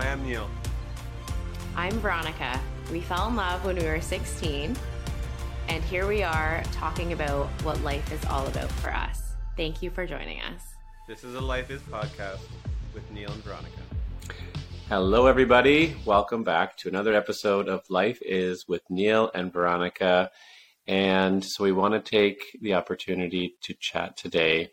I 0.00 0.06
am 0.06 0.24
Neil. 0.24 0.48
I'm 1.76 1.92
Veronica. 2.00 2.58
We 2.90 3.02
fell 3.02 3.28
in 3.28 3.36
love 3.36 3.62
when 3.66 3.76
we 3.76 3.84
were 3.84 4.00
16, 4.00 4.74
and 5.68 5.84
here 5.84 6.08
we 6.08 6.22
are 6.22 6.62
talking 6.72 7.12
about 7.12 7.48
what 7.64 7.78
life 7.82 8.10
is 8.10 8.24
all 8.24 8.46
about 8.46 8.70
for 8.70 8.94
us. 8.94 9.34
Thank 9.58 9.82
you 9.82 9.90
for 9.90 10.06
joining 10.06 10.40
us. 10.40 10.62
This 11.06 11.22
is 11.22 11.34
a 11.34 11.40
Life 11.40 11.70
is 11.70 11.82
podcast 11.82 12.40
with 12.94 13.10
Neil 13.10 13.30
and 13.30 13.44
Veronica. 13.44 13.82
Hello, 14.88 15.26
everybody. 15.26 15.94
Welcome 16.06 16.44
back 16.44 16.78
to 16.78 16.88
another 16.88 17.12
episode 17.12 17.68
of 17.68 17.82
Life 17.90 18.20
is 18.22 18.66
with 18.66 18.80
Neil 18.88 19.30
and 19.34 19.52
Veronica. 19.52 20.30
And 20.86 21.44
so 21.44 21.62
we 21.62 21.72
want 21.72 21.92
to 21.92 22.00
take 22.00 22.56
the 22.62 22.72
opportunity 22.72 23.56
to 23.64 23.74
chat 23.74 24.16
today 24.16 24.70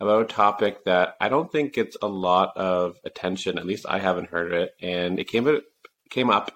about 0.00 0.22
a 0.22 0.34
topic 0.34 0.84
that 0.84 1.14
I 1.20 1.28
don't 1.28 1.52
think 1.52 1.74
gets 1.74 1.96
a 2.00 2.08
lot 2.08 2.56
of 2.56 2.96
attention. 3.04 3.58
At 3.58 3.66
least 3.66 3.86
I 3.88 3.98
haven't 3.98 4.30
heard 4.30 4.52
it. 4.52 4.72
And 4.80 5.18
it 5.18 5.28
came, 5.28 5.60
came 6.10 6.30
up 6.30 6.52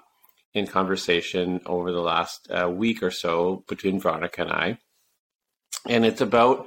in 0.54 0.66
conversation 0.66 1.60
over 1.66 1.92
the 1.92 2.00
last 2.00 2.48
uh, 2.50 2.70
week 2.70 3.02
or 3.02 3.10
so 3.10 3.64
between 3.68 4.00
Veronica 4.00 4.42
and 4.42 4.50
I. 4.50 4.78
And 5.86 6.06
it's 6.06 6.20
about 6.20 6.66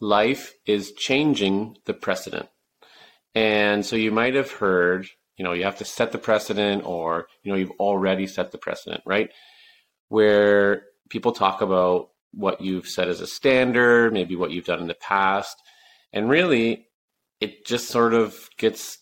life 0.00 0.54
is 0.66 0.92
changing 0.92 1.76
the 1.84 1.94
precedent. 1.94 2.48
And 3.34 3.84
so 3.84 3.96
you 3.96 4.12
might 4.12 4.34
have 4.34 4.52
heard, 4.52 5.06
you 5.36 5.44
know, 5.44 5.52
you 5.52 5.64
have 5.64 5.78
to 5.78 5.84
set 5.84 6.12
the 6.12 6.18
precedent 6.18 6.86
or, 6.86 7.26
you 7.42 7.50
know, 7.50 7.58
you've 7.58 7.72
already 7.72 8.26
set 8.26 8.52
the 8.52 8.58
precedent, 8.58 9.02
right? 9.04 9.30
Where 10.08 10.84
people 11.10 11.32
talk 11.32 11.60
about 11.60 12.10
what 12.32 12.60
you've 12.60 12.86
set 12.86 13.08
as 13.08 13.20
a 13.20 13.26
standard, 13.26 14.12
maybe 14.12 14.36
what 14.36 14.52
you've 14.52 14.64
done 14.64 14.80
in 14.80 14.86
the 14.86 14.94
past. 14.94 15.56
And 16.14 16.30
really, 16.30 16.86
it 17.40 17.66
just 17.66 17.88
sort 17.88 18.14
of 18.14 18.48
gets 18.56 18.98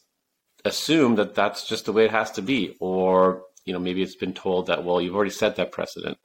assumed 0.64 1.18
that 1.18 1.34
that's 1.34 1.68
just 1.68 1.84
the 1.84 1.92
way 1.92 2.06
it 2.06 2.10
has 2.10 2.30
to 2.32 2.42
be. 2.42 2.74
Or, 2.80 3.42
you 3.66 3.74
know, 3.74 3.78
maybe 3.78 4.02
it's 4.02 4.16
been 4.16 4.32
told 4.32 4.66
that, 4.66 4.82
well, 4.82 5.00
you've 5.00 5.14
already 5.14 5.30
set 5.30 5.56
that 5.56 5.72
precedent. 5.72 6.16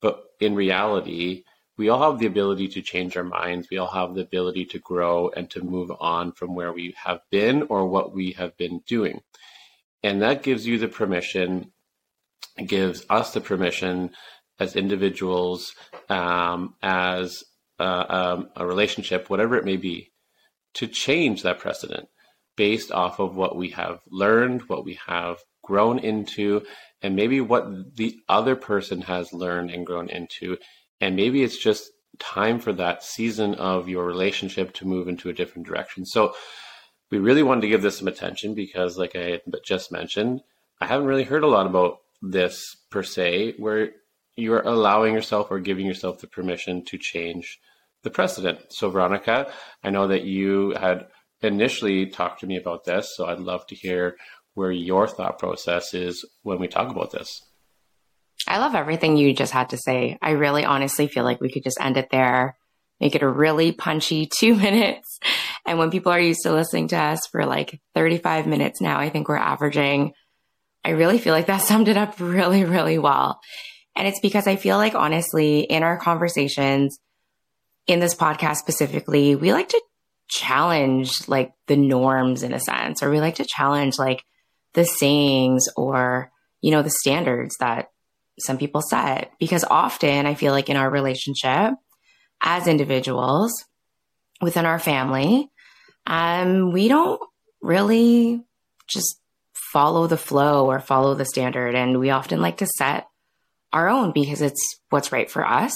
But 0.00 0.22
in 0.38 0.54
reality, 0.54 1.42
we 1.76 1.88
all 1.88 2.12
have 2.12 2.20
the 2.20 2.26
ability 2.26 2.68
to 2.68 2.80
change 2.80 3.16
our 3.16 3.24
minds. 3.24 3.66
We 3.70 3.78
all 3.78 3.88
have 3.88 4.14
the 4.14 4.22
ability 4.22 4.66
to 4.66 4.78
grow 4.78 5.30
and 5.30 5.50
to 5.50 5.64
move 5.64 5.90
on 5.98 6.30
from 6.30 6.54
where 6.54 6.72
we 6.72 6.94
have 7.04 7.20
been 7.30 7.62
or 7.62 7.88
what 7.88 8.14
we 8.14 8.32
have 8.32 8.56
been 8.56 8.82
doing. 8.86 9.22
And 10.04 10.22
that 10.22 10.44
gives 10.44 10.64
you 10.64 10.78
the 10.78 10.86
permission, 10.86 11.72
gives 12.64 13.04
us 13.10 13.32
the 13.32 13.40
permission 13.40 14.10
as 14.60 14.76
individuals, 14.76 15.74
um, 16.08 16.74
as 16.82 17.42
uh, 17.78 18.04
um, 18.08 18.48
a 18.56 18.66
relationship, 18.66 19.30
whatever 19.30 19.56
it 19.56 19.64
may 19.64 19.76
be, 19.76 20.10
to 20.74 20.86
change 20.86 21.42
that 21.42 21.58
precedent 21.58 22.08
based 22.56 22.90
off 22.90 23.20
of 23.20 23.36
what 23.36 23.56
we 23.56 23.70
have 23.70 24.00
learned, 24.10 24.62
what 24.62 24.84
we 24.84 24.98
have 25.06 25.38
grown 25.62 25.98
into, 25.98 26.62
and 27.02 27.14
maybe 27.14 27.40
what 27.40 27.96
the 27.96 28.18
other 28.28 28.56
person 28.56 29.02
has 29.02 29.32
learned 29.32 29.70
and 29.70 29.86
grown 29.86 30.08
into 30.08 30.56
and 31.00 31.16
maybe 31.16 31.42
it's 31.42 31.58
just 31.58 31.90
time 32.18 32.58
for 32.58 32.72
that 32.72 33.02
season 33.02 33.54
of 33.54 33.88
your 33.88 34.04
relationship 34.04 34.72
to 34.74 34.86
move 34.86 35.08
into 35.08 35.28
a 35.28 35.32
different 35.32 35.66
direction. 35.66 36.04
So 36.04 36.34
we 37.10 37.18
really 37.18 37.42
wanted 37.42 37.62
to 37.62 37.68
give 37.68 37.82
this 37.82 37.98
some 37.98 38.08
attention 38.08 38.54
because, 38.54 38.98
like 38.98 39.14
I 39.14 39.40
just 39.64 39.92
mentioned, 39.92 40.40
I 40.80 40.86
haven't 40.86 41.06
really 41.06 41.24
heard 41.24 41.44
a 41.44 41.48
lot 41.48 41.66
about 41.66 41.98
this 42.20 42.76
per 42.90 43.02
se, 43.02 43.54
where 43.58 43.90
you're 44.36 44.60
allowing 44.60 45.14
yourself 45.14 45.48
or 45.50 45.60
giving 45.60 45.86
yourself 45.86 46.20
the 46.20 46.26
permission 46.26 46.84
to 46.86 46.98
change 46.98 47.58
the 48.02 48.10
precedent. 48.10 48.60
So, 48.70 48.90
Veronica, 48.90 49.52
I 49.82 49.90
know 49.90 50.08
that 50.08 50.24
you 50.24 50.74
had 50.78 51.06
initially 51.42 52.06
talked 52.06 52.40
to 52.40 52.46
me 52.46 52.56
about 52.56 52.84
this, 52.84 53.14
so 53.16 53.26
I'd 53.26 53.40
love 53.40 53.66
to 53.68 53.74
hear 53.74 54.16
where 54.54 54.72
your 54.72 55.06
thought 55.06 55.38
process 55.38 55.94
is 55.94 56.24
when 56.42 56.58
we 56.58 56.68
talk 56.68 56.90
about 56.90 57.12
this. 57.12 57.40
I 58.46 58.58
love 58.58 58.74
everything 58.74 59.16
you 59.16 59.34
just 59.34 59.52
had 59.52 59.70
to 59.70 59.78
say. 59.78 60.18
I 60.22 60.30
really 60.30 60.64
honestly 60.64 61.06
feel 61.08 61.24
like 61.24 61.40
we 61.40 61.50
could 61.50 61.64
just 61.64 61.80
end 61.80 61.96
it 61.96 62.08
there, 62.10 62.56
make 63.00 63.14
it 63.14 63.22
a 63.22 63.28
really 63.28 63.72
punchy 63.72 64.28
two 64.38 64.54
minutes. 64.54 65.18
And 65.66 65.78
when 65.78 65.90
people 65.90 66.12
are 66.12 66.20
used 66.20 66.42
to 66.42 66.52
listening 66.52 66.88
to 66.88 66.96
us 66.96 67.26
for 67.30 67.44
like 67.44 67.80
35 67.94 68.46
minutes 68.46 68.80
now, 68.80 68.98
I 68.98 69.10
think 69.10 69.28
we're 69.28 69.36
averaging, 69.36 70.12
I 70.84 70.90
really 70.90 71.18
feel 71.18 71.34
like 71.34 71.46
that 71.46 71.58
summed 71.62 71.88
it 71.88 71.96
up 71.96 72.20
really, 72.20 72.64
really 72.64 72.98
well. 72.98 73.40
And 73.94 74.06
it's 74.06 74.20
because 74.20 74.46
I 74.46 74.56
feel 74.56 74.76
like 74.76 74.94
honestly, 74.94 75.60
in 75.60 75.82
our 75.82 75.98
conversations, 75.98 76.98
in 77.88 77.98
this 77.98 78.14
podcast 78.14 78.56
specifically, 78.56 79.34
we 79.34 79.52
like 79.52 79.70
to 79.70 79.82
challenge 80.28 81.26
like 81.26 81.52
the 81.66 81.76
norms 81.76 82.42
in 82.42 82.52
a 82.52 82.60
sense, 82.60 83.02
or 83.02 83.10
we 83.10 83.18
like 83.18 83.36
to 83.36 83.46
challenge 83.46 83.98
like 83.98 84.22
the 84.74 84.84
sayings 84.84 85.66
or, 85.76 86.30
you 86.60 86.70
know, 86.70 86.82
the 86.82 86.90
standards 86.90 87.56
that 87.58 87.88
some 88.38 88.58
people 88.58 88.82
set 88.82 89.32
because 89.40 89.64
often 89.68 90.26
I 90.26 90.34
feel 90.34 90.52
like 90.52 90.68
in 90.68 90.76
our 90.76 90.88
relationship 90.88 91.72
as 92.40 92.68
individuals 92.68 93.52
within 94.40 94.66
our 94.66 94.78
family, 94.78 95.50
um, 96.06 96.72
we 96.72 96.88
don't 96.88 97.20
really 97.62 98.44
just 98.86 99.18
follow 99.72 100.06
the 100.06 100.16
flow 100.16 100.66
or 100.66 100.78
follow 100.78 101.14
the 101.14 101.24
standard. 101.24 101.74
And 101.74 101.98
we 101.98 102.10
often 102.10 102.40
like 102.40 102.58
to 102.58 102.66
set 102.66 103.06
our 103.72 103.88
own 103.88 104.12
because 104.12 104.40
it's 104.40 104.80
what's 104.90 105.10
right 105.10 105.30
for 105.30 105.44
us. 105.44 105.74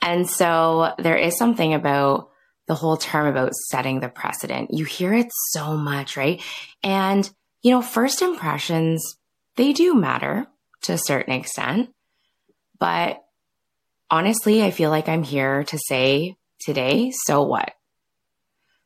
And 0.00 0.28
so 0.28 0.94
there 0.98 1.16
is 1.16 1.36
something 1.36 1.74
about 1.74 2.30
the 2.66 2.74
whole 2.74 2.96
term 2.96 3.26
about 3.26 3.54
setting 3.54 4.00
the 4.00 4.08
precedent. 4.08 4.70
You 4.72 4.84
hear 4.84 5.14
it 5.14 5.28
so 5.50 5.76
much, 5.76 6.16
right? 6.16 6.40
And, 6.82 7.28
you 7.62 7.72
know, 7.72 7.82
first 7.82 8.22
impressions, 8.22 9.16
they 9.56 9.72
do 9.72 9.94
matter 9.94 10.46
to 10.82 10.92
a 10.92 10.98
certain 10.98 11.32
extent. 11.32 11.90
But 12.78 13.24
honestly, 14.10 14.62
I 14.62 14.70
feel 14.70 14.90
like 14.90 15.08
I'm 15.08 15.24
here 15.24 15.64
to 15.64 15.78
say 15.78 16.36
today, 16.60 17.10
so 17.10 17.42
what? 17.42 17.72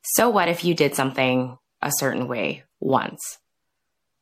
So 0.02 0.30
what 0.30 0.48
if 0.48 0.64
you 0.64 0.74
did 0.74 0.94
something 0.94 1.58
a 1.80 1.90
certain 1.92 2.28
way 2.28 2.64
once? 2.80 3.38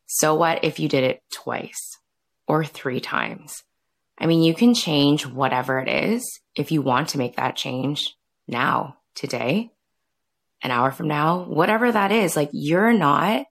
So 0.06 0.34
what 0.34 0.65
if 0.65 0.81
you 0.81 0.89
did 0.89 1.05
it 1.05 1.23
twice 1.33 1.99
or 2.49 2.65
three 2.65 3.00
times? 3.00 3.62
I 4.19 4.27
mean, 4.27 4.43
you 4.43 4.55
can 4.55 4.75
change 4.75 5.25
whatever 5.25 5.79
it 5.79 5.89
is 5.89 6.41
if 6.60 6.72
you 6.72 6.82
want 6.82 7.10
to 7.10 7.19
make 7.19 7.37
that 7.37 7.56
change 7.56 8.16
now, 8.47 8.97
today, 9.15 9.71
an 10.62 10.71
hour 10.71 10.91
from 10.91 11.09
now, 11.09 11.44
whatever 11.44 11.91
that 11.91 12.12
is. 12.12 12.37
Like, 12.37 12.50
you're 12.53 12.93
not 12.93 13.47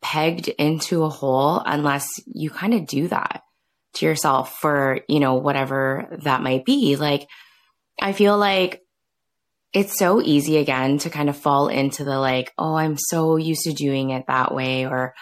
pegged 0.00 0.48
into 0.48 1.04
a 1.04 1.08
hole 1.08 1.60
unless 1.64 2.08
you 2.26 2.50
kind 2.50 2.74
of 2.74 2.86
do 2.86 3.08
that 3.08 3.42
to 3.94 4.06
yourself 4.06 4.56
for, 4.60 5.00
you 5.08 5.20
know, 5.20 5.34
whatever 5.34 6.18
that 6.24 6.42
might 6.42 6.64
be. 6.64 6.96
Like, 6.96 7.28
I 8.00 8.12
feel 8.12 8.38
like 8.38 8.82
it's 9.72 9.98
so 9.98 10.22
easy 10.22 10.56
again 10.56 10.98
to 10.98 11.10
kind 11.10 11.28
of 11.28 11.36
fall 11.36 11.68
into 11.68 12.04
the 12.04 12.18
like, 12.18 12.52
oh, 12.56 12.74
I'm 12.74 12.96
so 12.96 13.36
used 13.36 13.64
to 13.64 13.72
doing 13.72 14.10
it 14.10 14.24
that 14.28 14.54
way 14.54 14.86
or 14.86 15.14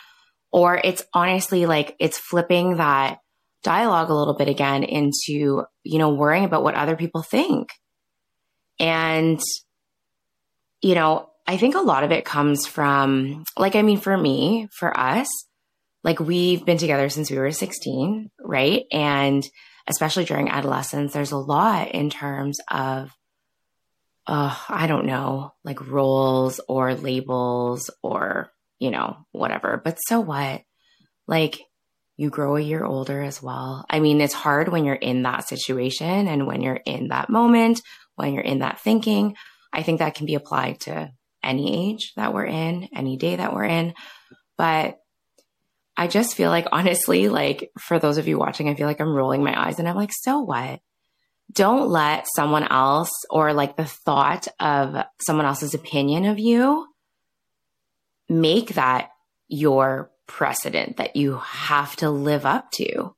or 0.52 0.80
it's 0.82 1.02
honestly 1.12 1.66
like 1.66 1.96
it's 1.98 2.16
flipping 2.16 2.76
that 2.76 3.18
dialogue 3.66 4.10
a 4.10 4.14
little 4.14 4.34
bit 4.34 4.48
again 4.48 4.84
into, 4.84 5.64
you 5.82 5.98
know, 5.98 6.14
worrying 6.14 6.44
about 6.44 6.62
what 6.62 6.74
other 6.74 6.96
people 6.96 7.22
think. 7.22 7.68
And 8.78 9.40
you 10.82 10.94
know, 10.94 11.30
I 11.46 11.56
think 11.56 11.74
a 11.74 11.80
lot 11.80 12.04
of 12.04 12.12
it 12.12 12.24
comes 12.24 12.66
from, 12.66 13.44
like, 13.56 13.76
I 13.76 13.82
mean, 13.82 13.98
for 13.98 14.16
me, 14.16 14.68
for 14.72 14.96
us, 14.98 15.28
like 16.04 16.20
we've 16.20 16.64
been 16.64 16.78
together 16.78 17.08
since 17.08 17.30
we 17.30 17.38
were 17.38 17.50
16, 17.50 18.30
right? 18.40 18.84
And 18.92 19.42
especially 19.88 20.24
during 20.24 20.48
adolescence, 20.48 21.12
there's 21.12 21.32
a 21.32 21.38
lot 21.38 21.92
in 21.92 22.10
terms 22.10 22.58
of, 22.70 23.10
uh, 24.26 24.56
I 24.68 24.86
don't 24.86 25.06
know, 25.06 25.52
like 25.64 25.88
roles 25.88 26.60
or 26.68 26.94
labels 26.94 27.90
or, 28.02 28.50
you 28.78 28.90
know, 28.90 29.16
whatever. 29.32 29.80
But 29.82 29.98
so 30.06 30.20
what? 30.20 30.62
Like, 31.28 31.60
you 32.16 32.30
grow 32.30 32.56
a 32.56 32.60
year 32.60 32.84
older 32.84 33.22
as 33.22 33.42
well. 33.42 33.84
I 33.90 34.00
mean, 34.00 34.20
it's 34.20 34.32
hard 34.32 34.68
when 34.68 34.84
you're 34.84 34.94
in 34.94 35.22
that 35.22 35.48
situation 35.48 36.28
and 36.28 36.46
when 36.46 36.62
you're 36.62 36.80
in 36.86 37.08
that 37.08 37.28
moment, 37.28 37.82
when 38.14 38.32
you're 38.32 38.42
in 38.42 38.60
that 38.60 38.80
thinking. 38.80 39.36
I 39.72 39.82
think 39.82 39.98
that 39.98 40.14
can 40.14 40.26
be 40.26 40.34
applied 40.34 40.80
to 40.80 41.10
any 41.42 41.90
age 41.90 42.12
that 42.16 42.32
we're 42.32 42.46
in, 42.46 42.88
any 42.94 43.16
day 43.16 43.36
that 43.36 43.52
we're 43.52 43.64
in. 43.64 43.94
But 44.56 44.98
I 45.96 46.08
just 46.08 46.34
feel 46.34 46.50
like, 46.50 46.66
honestly, 46.72 47.28
like 47.28 47.70
for 47.78 47.98
those 47.98 48.18
of 48.18 48.28
you 48.28 48.38
watching, 48.38 48.68
I 48.68 48.74
feel 48.74 48.86
like 48.86 49.00
I'm 49.00 49.14
rolling 49.14 49.44
my 49.44 49.66
eyes 49.66 49.78
and 49.78 49.88
I'm 49.88 49.96
like, 49.96 50.12
so 50.12 50.40
what? 50.40 50.80
Don't 51.52 51.88
let 51.88 52.26
someone 52.34 52.64
else 52.64 53.12
or 53.30 53.52
like 53.52 53.76
the 53.76 53.84
thought 53.84 54.48
of 54.58 55.04
someone 55.20 55.46
else's 55.46 55.74
opinion 55.74 56.24
of 56.24 56.38
you 56.38 56.86
make 58.28 58.74
that 58.74 59.10
your 59.48 60.10
precedent 60.26 60.96
that 60.96 61.16
you 61.16 61.38
have 61.38 61.96
to 61.96 62.10
live 62.10 62.46
up 62.46 62.70
to. 62.72 63.14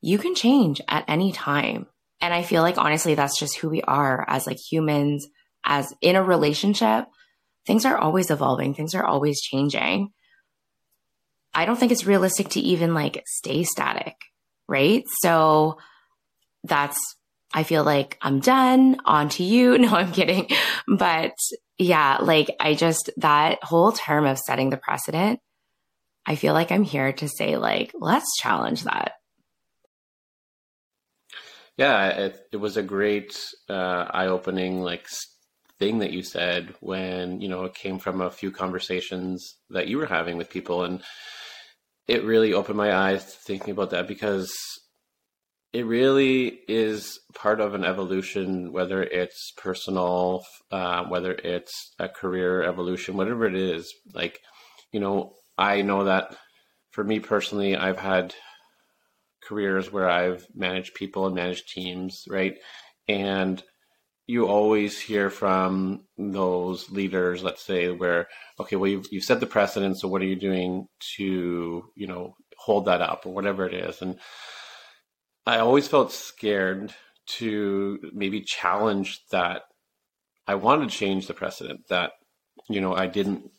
You 0.00 0.18
can 0.18 0.34
change 0.34 0.80
at 0.88 1.04
any 1.08 1.32
time. 1.32 1.86
And 2.20 2.32
I 2.32 2.42
feel 2.42 2.62
like 2.62 2.78
honestly, 2.78 3.14
that's 3.14 3.38
just 3.38 3.58
who 3.58 3.68
we 3.68 3.82
are 3.82 4.24
as 4.28 4.46
like 4.46 4.58
humans, 4.58 5.26
as 5.64 5.92
in 6.00 6.16
a 6.16 6.22
relationship 6.22 7.06
things 7.66 7.84
are 7.84 7.98
always 7.98 8.30
evolving, 8.30 8.74
things 8.74 8.94
are 8.94 9.04
always 9.04 9.40
changing. 9.40 10.10
I 11.52 11.64
don't 11.64 11.76
think 11.76 11.92
it's 11.92 12.06
realistic 12.06 12.50
to 12.50 12.60
even 12.60 12.94
like 12.94 13.22
stay 13.26 13.64
static, 13.64 14.14
right? 14.68 15.04
So 15.20 15.78
that's, 16.64 16.98
I 17.52 17.62
feel 17.62 17.84
like 17.84 18.18
I'm 18.22 18.40
done, 18.40 18.98
on 19.04 19.28
to 19.30 19.42
you. 19.42 19.78
No, 19.86 19.88
I'm 19.88 20.12
kidding. 20.12 20.48
But 20.86 21.32
yeah, 21.78 22.18
like 22.20 22.50
I 22.60 22.74
just, 22.74 23.10
that 23.18 23.62
whole 23.62 23.92
term 23.92 24.26
of 24.26 24.38
setting 24.38 24.70
the 24.70 24.76
precedent, 24.76 25.40
I 26.26 26.34
feel 26.34 26.54
like 26.54 26.72
I'm 26.72 26.82
here 26.82 27.12
to 27.12 27.28
say, 27.28 27.56
like, 27.56 27.92
let's 27.94 28.36
challenge 28.40 28.84
that. 28.84 29.12
Yeah, 31.76 32.08
it, 32.08 32.40
it 32.52 32.56
was 32.56 32.76
a 32.76 32.82
great 32.82 33.38
uh, 33.68 34.06
eye-opening 34.10 34.80
like 34.80 35.06
thing 35.78 35.98
that 35.98 36.12
you 36.12 36.22
said 36.22 36.74
when 36.80 37.40
you 37.42 37.48
know 37.48 37.64
it 37.64 37.74
came 37.74 37.98
from 37.98 38.22
a 38.22 38.30
few 38.30 38.50
conversations 38.50 39.56
that 39.68 39.86
you 39.86 39.98
were 39.98 40.06
having 40.06 40.38
with 40.38 40.48
people, 40.50 40.84
and 40.84 41.02
it 42.08 42.24
really 42.24 42.54
opened 42.54 42.78
my 42.78 42.94
eyes 42.94 43.24
to 43.24 43.38
thinking 43.46 43.72
about 43.72 43.90
that 43.90 44.08
because 44.08 44.52
it 45.72 45.84
really 45.84 46.60
is 46.68 47.20
part 47.34 47.60
of 47.60 47.74
an 47.74 47.84
evolution, 47.84 48.72
whether 48.72 49.02
it's 49.02 49.52
personal, 49.58 50.42
uh, 50.70 51.04
whether 51.04 51.32
it's 51.32 51.94
a 51.98 52.08
career 52.08 52.62
evolution, 52.62 53.16
whatever 53.16 53.46
it 53.46 53.54
is. 53.54 53.92
Like, 54.14 54.40
you 54.92 55.00
know, 55.00 55.34
I 55.58 55.82
know 55.82 56.04
that 56.04 56.36
for 56.90 57.04
me 57.04 57.20
personally, 57.20 57.76
I've 57.76 57.98
had 57.98 58.34
careers 59.42 59.92
where 59.92 60.08
I've 60.08 60.46
managed 60.54 60.94
people 60.94 61.26
and 61.26 61.34
managed 61.34 61.68
teams, 61.68 62.24
right? 62.28 62.56
And 63.08 63.62
you 64.26 64.46
always 64.48 65.00
hear 65.00 65.30
from 65.30 66.04
those 66.18 66.90
leaders, 66.90 67.44
let's 67.44 67.62
say, 67.62 67.90
where, 67.90 68.26
okay, 68.58 68.74
well, 68.76 68.90
you've, 68.90 69.06
you've 69.12 69.24
set 69.24 69.38
the 69.38 69.46
precedent, 69.46 69.98
so 69.98 70.08
what 70.08 70.20
are 70.20 70.26
you 70.26 70.36
doing 70.36 70.88
to, 71.16 71.84
you 71.94 72.06
know, 72.06 72.34
hold 72.58 72.86
that 72.86 73.00
up 73.00 73.24
or 73.24 73.32
whatever 73.32 73.66
it 73.66 73.74
is? 73.74 74.02
And 74.02 74.18
I 75.46 75.58
always 75.58 75.86
felt 75.86 76.10
scared 76.12 76.92
to 77.38 77.98
maybe 78.12 78.40
challenge 78.40 79.20
that. 79.30 79.62
I 80.48 80.56
wanted 80.56 80.90
to 80.90 80.96
change 80.96 81.28
the 81.28 81.34
precedent 81.34 81.82
that, 81.88 82.12
you 82.68 82.80
know, 82.80 82.94
I 82.94 83.06
didn't 83.06 83.50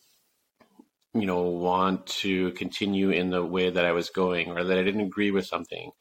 you 1.13 1.25
know, 1.25 1.42
want 1.44 2.06
to 2.07 2.51
continue 2.51 3.09
in 3.09 3.30
the 3.30 3.44
way 3.44 3.69
that 3.69 3.86
I 3.86 3.92
was 3.92 4.09
going 4.09 4.50
or 4.50 4.63
that 4.63 4.77
I 4.77 4.83
didn't 4.83 5.01
agree 5.01 5.31
with 5.31 5.45
something. 5.45 5.92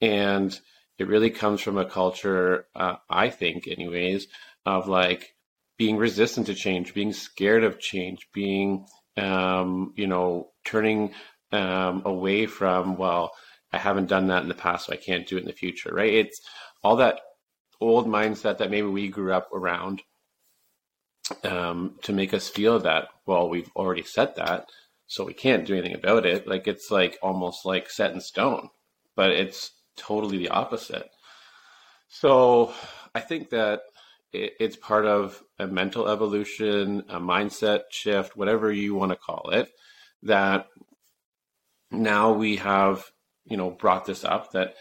And 0.00 0.58
it 0.98 1.08
really 1.08 1.30
comes 1.30 1.60
from 1.60 1.78
a 1.78 1.84
culture, 1.84 2.66
uh, 2.74 2.96
I 3.10 3.30
think, 3.30 3.66
anyways, 3.68 4.26
of 4.64 4.88
like 4.88 5.34
being 5.76 5.96
resistant 5.96 6.46
to 6.46 6.54
change, 6.54 6.94
being 6.94 7.12
scared 7.12 7.64
of 7.64 7.80
change, 7.80 8.28
being, 8.32 8.86
um, 9.16 9.92
you 9.96 10.06
know, 10.06 10.50
turning 10.64 11.12
um, 11.52 12.02
away 12.04 12.46
from, 12.46 12.96
well, 12.96 13.32
I 13.72 13.78
haven't 13.78 14.08
done 14.08 14.28
that 14.28 14.42
in 14.42 14.48
the 14.48 14.54
past, 14.54 14.86
so 14.86 14.92
I 14.92 14.96
can't 14.96 15.26
do 15.26 15.36
it 15.36 15.40
in 15.40 15.46
the 15.46 15.52
future, 15.52 15.90
right? 15.92 16.12
It's 16.12 16.40
all 16.82 16.96
that 16.96 17.20
old 17.80 18.06
mindset 18.06 18.58
that 18.58 18.70
maybe 18.70 18.86
we 18.86 19.08
grew 19.08 19.32
up 19.32 19.48
around 19.52 20.02
um, 21.44 21.96
to 22.02 22.12
make 22.12 22.34
us 22.34 22.48
feel 22.48 22.78
that 22.80 23.08
well 23.26 23.48
we've 23.48 23.70
already 23.76 24.02
said 24.02 24.34
that 24.36 24.68
so 25.06 25.24
we 25.24 25.34
can't 25.34 25.66
do 25.66 25.74
anything 25.74 25.94
about 25.94 26.24
it. 26.24 26.46
Like 26.48 26.66
it's 26.66 26.90
like 26.90 27.18
almost 27.22 27.64
like 27.64 27.90
set 27.90 28.12
in 28.12 28.20
stone 28.20 28.68
but 29.16 29.30
it's 29.30 29.70
totally 29.96 30.38
the 30.38 30.48
opposite. 30.48 31.08
So 32.08 32.72
i 33.14 33.20
think 33.20 33.50
that 33.50 33.80
it, 34.32 34.54
it's 34.58 34.76
part 34.76 35.06
of 35.06 35.42
a 35.58 35.66
mental 35.66 36.08
evolution 36.08 37.04
a 37.08 37.20
mindset 37.20 37.82
shift 37.90 38.36
whatever 38.36 38.72
you 38.72 38.94
want 38.94 39.12
to 39.12 39.16
call 39.16 39.50
it 39.50 39.70
that 40.22 40.66
now 41.90 42.32
we 42.32 42.56
have 42.56 43.04
you 43.44 43.56
know 43.56 43.70
brought 43.70 44.04
this 44.04 44.24
up 44.24 44.52
that 44.52 44.74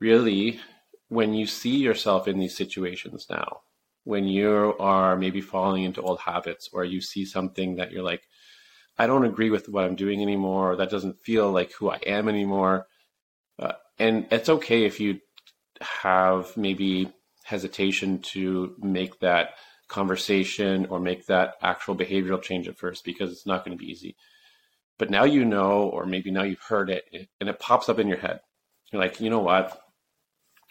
really 0.00 0.60
when 1.08 1.34
you 1.34 1.46
see 1.46 1.76
yourself 1.76 2.26
in 2.26 2.38
these 2.38 2.56
situations 2.56 3.26
now 3.30 3.60
when 4.06 4.24
you 4.24 4.76
are 4.78 5.16
maybe 5.16 5.40
falling 5.40 5.82
into 5.82 6.00
old 6.00 6.20
habits 6.20 6.70
or 6.72 6.84
you 6.84 7.00
see 7.00 7.24
something 7.24 7.74
that 7.74 7.90
you're 7.90 8.04
like, 8.04 8.22
I 8.96 9.08
don't 9.08 9.24
agree 9.24 9.50
with 9.50 9.68
what 9.68 9.82
I'm 9.82 9.96
doing 9.96 10.22
anymore, 10.22 10.70
or 10.70 10.76
that 10.76 10.90
doesn't 10.90 11.24
feel 11.24 11.50
like 11.50 11.72
who 11.72 11.90
I 11.90 11.96
am 12.06 12.28
anymore. 12.28 12.86
Uh, 13.58 13.72
and 13.98 14.28
it's 14.30 14.48
okay 14.48 14.84
if 14.84 15.00
you 15.00 15.18
have 15.80 16.56
maybe 16.56 17.12
hesitation 17.42 18.20
to 18.20 18.76
make 18.78 19.18
that 19.18 19.54
conversation 19.88 20.86
or 20.86 21.00
make 21.00 21.26
that 21.26 21.54
actual 21.60 21.96
behavioral 21.96 22.40
change 22.40 22.68
at 22.68 22.78
first 22.78 23.04
because 23.04 23.32
it's 23.32 23.44
not 23.44 23.64
going 23.64 23.76
to 23.76 23.84
be 23.84 23.90
easy. 23.90 24.14
But 24.98 25.10
now 25.10 25.24
you 25.24 25.44
know, 25.44 25.82
or 25.82 26.06
maybe 26.06 26.30
now 26.30 26.44
you've 26.44 26.60
heard 26.60 26.90
it 26.90 27.28
and 27.40 27.48
it 27.48 27.58
pops 27.58 27.88
up 27.88 27.98
in 27.98 28.06
your 28.06 28.18
head. 28.18 28.38
You're 28.92 29.02
like, 29.02 29.20
you 29.20 29.30
know 29.30 29.40
what? 29.40 29.82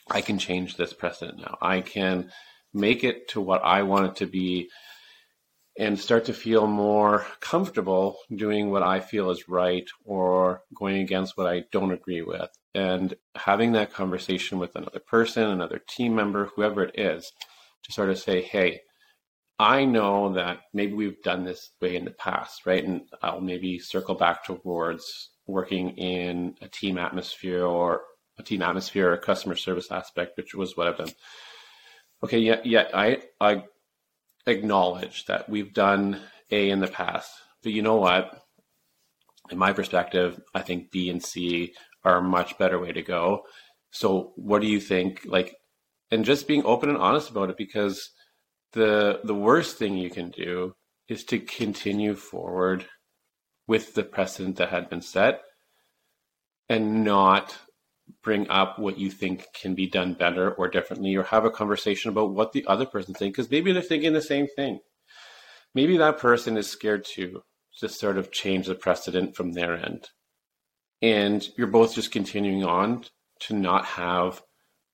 I 0.10 0.22
can 0.22 0.40
change 0.40 0.78
this 0.78 0.94
precedent 0.94 1.40
now. 1.40 1.58
I 1.62 1.82
can 1.82 2.32
make 2.76 3.04
it 3.04 3.30
to 3.30 3.42
what 3.42 3.64
I 3.64 3.84
want 3.84 4.08
it 4.08 4.16
to 4.18 4.26
be, 4.28 4.70
and 5.78 6.00
start 6.00 6.26
to 6.26 6.34
feel 6.34 6.68
more 6.68 7.26
comfortable 7.40 8.18
doing 8.34 8.70
what 8.70 8.84
I 8.84 9.00
feel 9.00 9.30
is 9.32 9.50
right 9.50 9.88
or 10.04 10.62
going 10.74 10.98
against 10.98 11.38
what 11.38 11.48
I 11.48 11.64
don't 11.72 11.92
agree 11.92 12.22
with. 12.22 12.50
And 12.74 13.14
having 13.36 13.74
that 13.74 13.94
conversation 13.94 14.60
with 14.60 14.76
another 14.76 15.00
person, 15.00 15.44
another 15.44 15.82
team 15.90 16.16
member, 16.16 16.52
whoever 16.56 16.84
it 16.84 16.98
is, 17.00 17.32
to 17.84 17.92
sort 17.92 18.10
of 18.10 18.20
say, 18.20 18.42
hey, 18.42 18.82
I 19.60 19.86
know 19.86 20.34
that 20.34 20.60
maybe 20.74 20.94
we've 20.94 21.22
done 21.24 21.46
this 21.46 21.72
way 21.82 21.96
in 21.96 22.06
the 22.06 22.12
past, 22.12 22.66
right? 22.66 22.84
And 22.84 23.04
I'll 23.22 23.42
maybe 23.42 23.80
circle 23.80 24.16
back 24.16 24.46
towards 24.46 25.30
working 25.48 25.92
in 25.92 26.56
a 26.62 26.68
team 26.68 26.98
atmosphere 26.98 27.64
or 27.64 28.02
a 28.38 28.44
team 28.44 28.62
atmosphere 28.62 29.12
or 29.12 29.18
customer 29.18 29.56
service 29.56 29.92
aspect, 29.92 30.36
which 30.36 30.54
was 30.54 30.76
what 30.76 30.88
I've 30.88 30.98
done 30.98 31.14
okay, 32.24 32.40
yeah, 32.40 32.62
yeah, 32.64 32.88
I 32.94 33.22
I 33.40 33.64
acknowledge 34.48 35.26
that 35.26 35.50
we've 35.50 35.74
done 35.74 36.22
A 36.52 36.70
in 36.70 36.80
the 36.80 36.88
past, 36.88 37.32
but 37.64 37.72
you 37.72 37.82
know 37.82 37.96
what? 37.96 38.42
In 39.52 39.58
my 39.58 39.74
perspective, 39.74 40.40
I 40.54 40.62
think 40.62 40.92
B 40.92 41.10
and 41.10 41.24
C 41.24 41.74
are 42.04 42.18
a 42.18 42.24
much 42.24 42.58
better 42.58 42.80
way 42.80 42.92
to 42.92 43.02
go. 43.02 43.44
So, 43.92 44.34
what 44.36 44.62
do 44.62 44.68
you 44.68 44.80
think? 44.80 45.22
Like, 45.26 45.56
and 46.12 46.26
just 46.26 46.48
being 46.48 46.66
open 46.66 46.90
and 46.90 46.98
honest 46.98 47.30
about 47.30 47.50
it, 47.50 47.58
because 47.58 48.10
the 48.74 49.22
the 49.24 49.36
worst 49.36 49.78
thing 49.78 49.98
you 49.98 50.10
can 50.10 50.30
do 50.30 50.76
is 51.08 51.24
to 51.26 51.40
continue 51.40 52.16
forward 52.16 52.88
with 53.68 53.94
the 53.94 54.04
precedent 54.04 54.58
that 54.58 54.70
had 54.70 54.90
been 54.90 55.02
set 55.02 55.42
and 56.70 57.04
not 57.04 57.58
bring 58.24 58.50
up 58.50 58.78
what 58.80 58.98
you 58.98 59.10
think 59.10 59.46
can 59.54 59.76
be 59.76 59.88
done 59.88 60.14
better 60.14 60.52
or 60.52 60.68
differently, 60.68 61.16
or 61.16 61.24
have 61.24 61.46
a 61.46 61.52
conversation 61.52 62.10
about 62.10 62.34
what 62.34 62.52
the 62.52 62.66
other 62.68 62.86
person 62.86 63.14
thinks, 63.14 63.38
because 63.38 63.52
maybe 63.52 63.72
they're 63.72 63.82
thinking 63.82 64.14
the 64.14 64.22
same 64.22 64.48
thing. 64.56 64.80
Maybe 65.74 65.98
that 65.98 66.20
person 66.20 66.58
is 66.58 66.70
scared 66.70 67.06
to 67.16 67.42
just 67.80 68.00
sort 68.00 68.18
of 68.18 68.32
change 68.32 68.68
the 68.68 68.76
precedent 68.76 69.36
from 69.36 69.52
their 69.52 69.74
end. 69.74 70.10
And 71.02 71.48
you're 71.58 71.68
both 71.68 71.96
just 71.96 72.12
continuing 72.12 72.64
on 72.64 73.06
to 73.42 73.54
not 73.54 73.86
have 73.86 74.42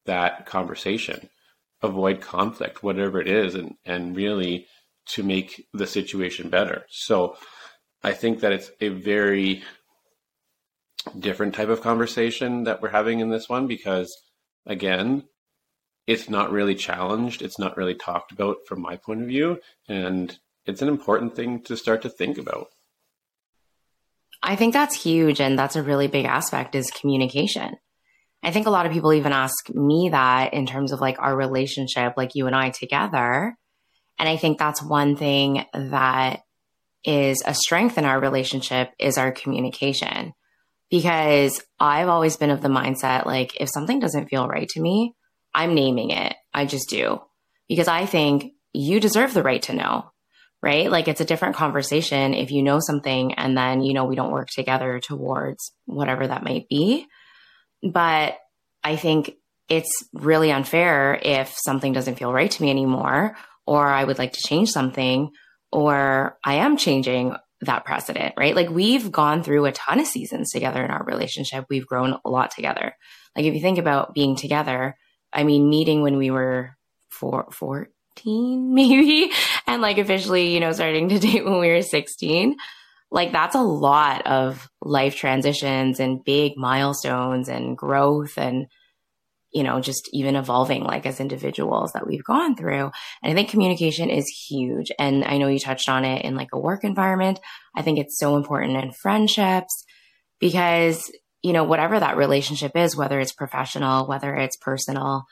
that 0.05 0.45
conversation, 0.45 1.29
avoid 1.81 2.21
conflict, 2.21 2.81
whatever 2.81 3.21
it 3.21 3.27
is, 3.27 3.53
and, 3.55 3.75
and 3.85 4.15
really 4.15 4.65
to 5.09 5.23
make 5.23 5.67
the 5.73 5.85
situation 5.85 6.49
better. 6.49 6.85
So 6.89 7.35
I 8.03 8.13
think 8.13 8.39
that 8.39 8.51
it's 8.51 8.71
a 8.79 8.89
very 8.89 9.63
different 11.17 11.55
type 11.55 11.69
of 11.69 11.81
conversation 11.81 12.63
that 12.65 12.81
we're 12.81 12.89
having 12.89 13.19
in 13.19 13.29
this 13.29 13.49
one 13.49 13.67
because 13.67 14.15
again 14.65 15.23
it's 16.07 16.29
not 16.29 16.51
really 16.51 16.75
challenged 16.75 17.41
it's 17.41 17.57
not 17.57 17.77
really 17.77 17.95
talked 17.95 18.31
about 18.31 18.57
from 18.67 18.81
my 18.81 18.95
point 18.97 19.21
of 19.21 19.27
view 19.27 19.59
and 19.87 20.37
it's 20.65 20.81
an 20.81 20.87
important 20.87 21.35
thing 21.35 21.61
to 21.63 21.75
start 21.75 22.03
to 22.03 22.09
think 22.09 22.37
about. 22.37 22.67
I 24.43 24.55
think 24.55 24.73
that's 24.73 25.01
huge 25.01 25.39
and 25.39 25.57
that's 25.57 25.75
a 25.75 25.83
really 25.83 26.07
big 26.07 26.25
aspect 26.25 26.75
is 26.75 26.89
communication. 26.91 27.75
I 28.43 28.51
think 28.51 28.65
a 28.65 28.71
lot 28.71 28.87
of 28.87 28.91
people 28.91 29.13
even 29.13 29.33
ask 29.33 29.69
me 29.69 30.09
that 30.09 30.53
in 30.53 30.65
terms 30.65 30.91
of 30.91 30.99
like 30.99 31.19
our 31.19 31.35
relationship 31.35 32.13
like 32.17 32.31
you 32.33 32.47
and 32.47 32.55
i 32.55 32.71
together 32.71 33.55
and 34.17 34.27
i 34.27 34.35
think 34.35 34.57
that's 34.57 34.81
one 34.81 35.15
thing 35.15 35.63
that 35.75 36.41
is 37.03 37.43
a 37.45 37.53
strength 37.53 37.99
in 37.99 38.05
our 38.05 38.19
relationship 38.19 38.93
is 38.97 39.19
our 39.19 39.31
communication 39.31 40.33
because 40.91 41.63
I've 41.79 42.09
always 42.09 42.37
been 42.37 42.51
of 42.51 42.61
the 42.61 42.67
mindset 42.67 43.25
like, 43.25 43.59
if 43.59 43.69
something 43.69 43.99
doesn't 43.99 44.27
feel 44.27 44.47
right 44.47 44.67
to 44.69 44.81
me, 44.81 45.15
I'm 45.55 45.73
naming 45.73 46.11
it. 46.11 46.35
I 46.53 46.65
just 46.65 46.89
do. 46.89 47.21
Because 47.67 47.87
I 47.87 48.05
think 48.05 48.51
you 48.73 48.99
deserve 48.99 49.33
the 49.33 49.41
right 49.41 49.61
to 49.63 49.73
know, 49.73 50.11
right? 50.61 50.91
Like 50.91 51.07
it's 51.07 51.21
a 51.21 51.25
different 51.25 51.55
conversation 51.55 52.33
if 52.33 52.51
you 52.51 52.61
know 52.61 52.79
something 52.81 53.33
and 53.33 53.57
then, 53.57 53.81
you 53.81 53.93
know, 53.93 54.05
we 54.05 54.15
don't 54.15 54.31
work 54.31 54.49
together 54.49 54.99
towards 54.99 55.71
whatever 55.85 56.27
that 56.27 56.43
might 56.43 56.67
be. 56.69 57.07
But 57.81 58.37
I 58.83 58.97
think 58.97 59.31
it's 59.69 59.91
really 60.13 60.51
unfair 60.51 61.17
if 61.21 61.55
something 61.63 61.93
doesn't 61.93 62.19
feel 62.19 62.33
right 62.33 62.51
to 62.51 62.61
me 62.61 62.69
anymore, 62.69 63.37
or 63.65 63.87
I 63.87 64.03
would 64.03 64.17
like 64.17 64.33
to 64.33 64.41
change 64.45 64.69
something, 64.69 65.31
or 65.71 66.37
I 66.43 66.55
am 66.55 66.75
changing 66.75 67.35
that 67.61 67.85
precedent, 67.85 68.33
right? 68.37 68.55
Like 68.55 68.69
we've 68.69 69.11
gone 69.11 69.43
through 69.43 69.65
a 69.65 69.71
ton 69.71 69.99
of 69.99 70.07
seasons 70.07 70.51
together 70.51 70.83
in 70.83 70.91
our 70.91 71.03
relationship. 71.03 71.65
We've 71.69 71.85
grown 71.85 72.17
a 72.25 72.29
lot 72.29 72.51
together. 72.51 72.95
Like 73.35 73.45
if 73.45 73.53
you 73.53 73.61
think 73.61 73.77
about 73.77 74.13
being 74.13 74.35
together, 74.35 74.95
I 75.31 75.43
mean, 75.43 75.69
meeting 75.69 76.01
when 76.01 76.17
we 76.17 76.31
were 76.31 76.75
four, 77.09 77.47
14 77.51 78.73
maybe, 78.73 79.31
and 79.67 79.81
like 79.81 79.97
officially, 79.97 80.53
you 80.53 80.59
know, 80.59 80.71
starting 80.71 81.09
to 81.09 81.19
date 81.19 81.45
when 81.45 81.59
we 81.59 81.69
were 81.69 81.81
16. 81.81 82.55
Like 83.11 83.31
that's 83.31 83.55
a 83.55 83.61
lot 83.61 84.25
of 84.25 84.69
life 84.81 85.15
transitions 85.15 85.99
and 85.99 86.23
big 86.23 86.53
milestones 86.57 87.49
and 87.49 87.77
growth 87.77 88.37
and 88.37 88.67
you 89.51 89.63
know, 89.63 89.81
just 89.81 90.09
even 90.13 90.35
evolving 90.35 90.83
like 90.83 91.05
as 91.05 91.19
individuals 91.19 91.91
that 91.93 92.07
we've 92.07 92.23
gone 92.23 92.55
through. 92.55 92.91
And 93.21 93.31
I 93.31 93.33
think 93.33 93.49
communication 93.49 94.09
is 94.09 94.27
huge. 94.27 94.91
And 94.97 95.25
I 95.25 95.37
know 95.37 95.47
you 95.47 95.59
touched 95.59 95.89
on 95.89 96.05
it 96.05 96.23
in 96.23 96.35
like 96.35 96.49
a 96.53 96.59
work 96.59 96.83
environment. 96.83 97.39
I 97.75 97.81
think 97.81 97.99
it's 97.99 98.17
so 98.17 98.37
important 98.37 98.81
in 98.81 98.93
friendships 98.93 99.83
because, 100.39 101.11
you 101.41 101.53
know, 101.53 101.63
whatever 101.63 101.99
that 101.99 102.17
relationship 102.17 102.75
is, 102.75 102.95
whether 102.95 103.19
it's 103.19 103.33
professional, 103.33 104.07
whether 104.07 104.33
it's 104.35 104.57
personal, 104.57 105.25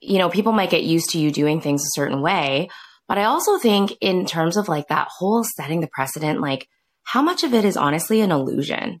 you 0.00 0.18
know, 0.18 0.30
people 0.30 0.52
might 0.52 0.70
get 0.70 0.84
used 0.84 1.10
to 1.10 1.18
you 1.18 1.30
doing 1.30 1.60
things 1.60 1.82
a 1.82 1.94
certain 1.94 2.22
way. 2.22 2.68
But 3.08 3.18
I 3.18 3.24
also 3.24 3.58
think 3.58 3.92
in 4.00 4.24
terms 4.26 4.56
of 4.56 4.68
like 4.68 4.88
that 4.88 5.08
whole 5.10 5.42
setting 5.42 5.80
the 5.80 5.88
precedent, 5.92 6.40
like 6.40 6.68
how 7.02 7.22
much 7.22 7.42
of 7.42 7.52
it 7.52 7.64
is 7.64 7.76
honestly 7.76 8.20
an 8.20 8.30
illusion? 8.30 9.00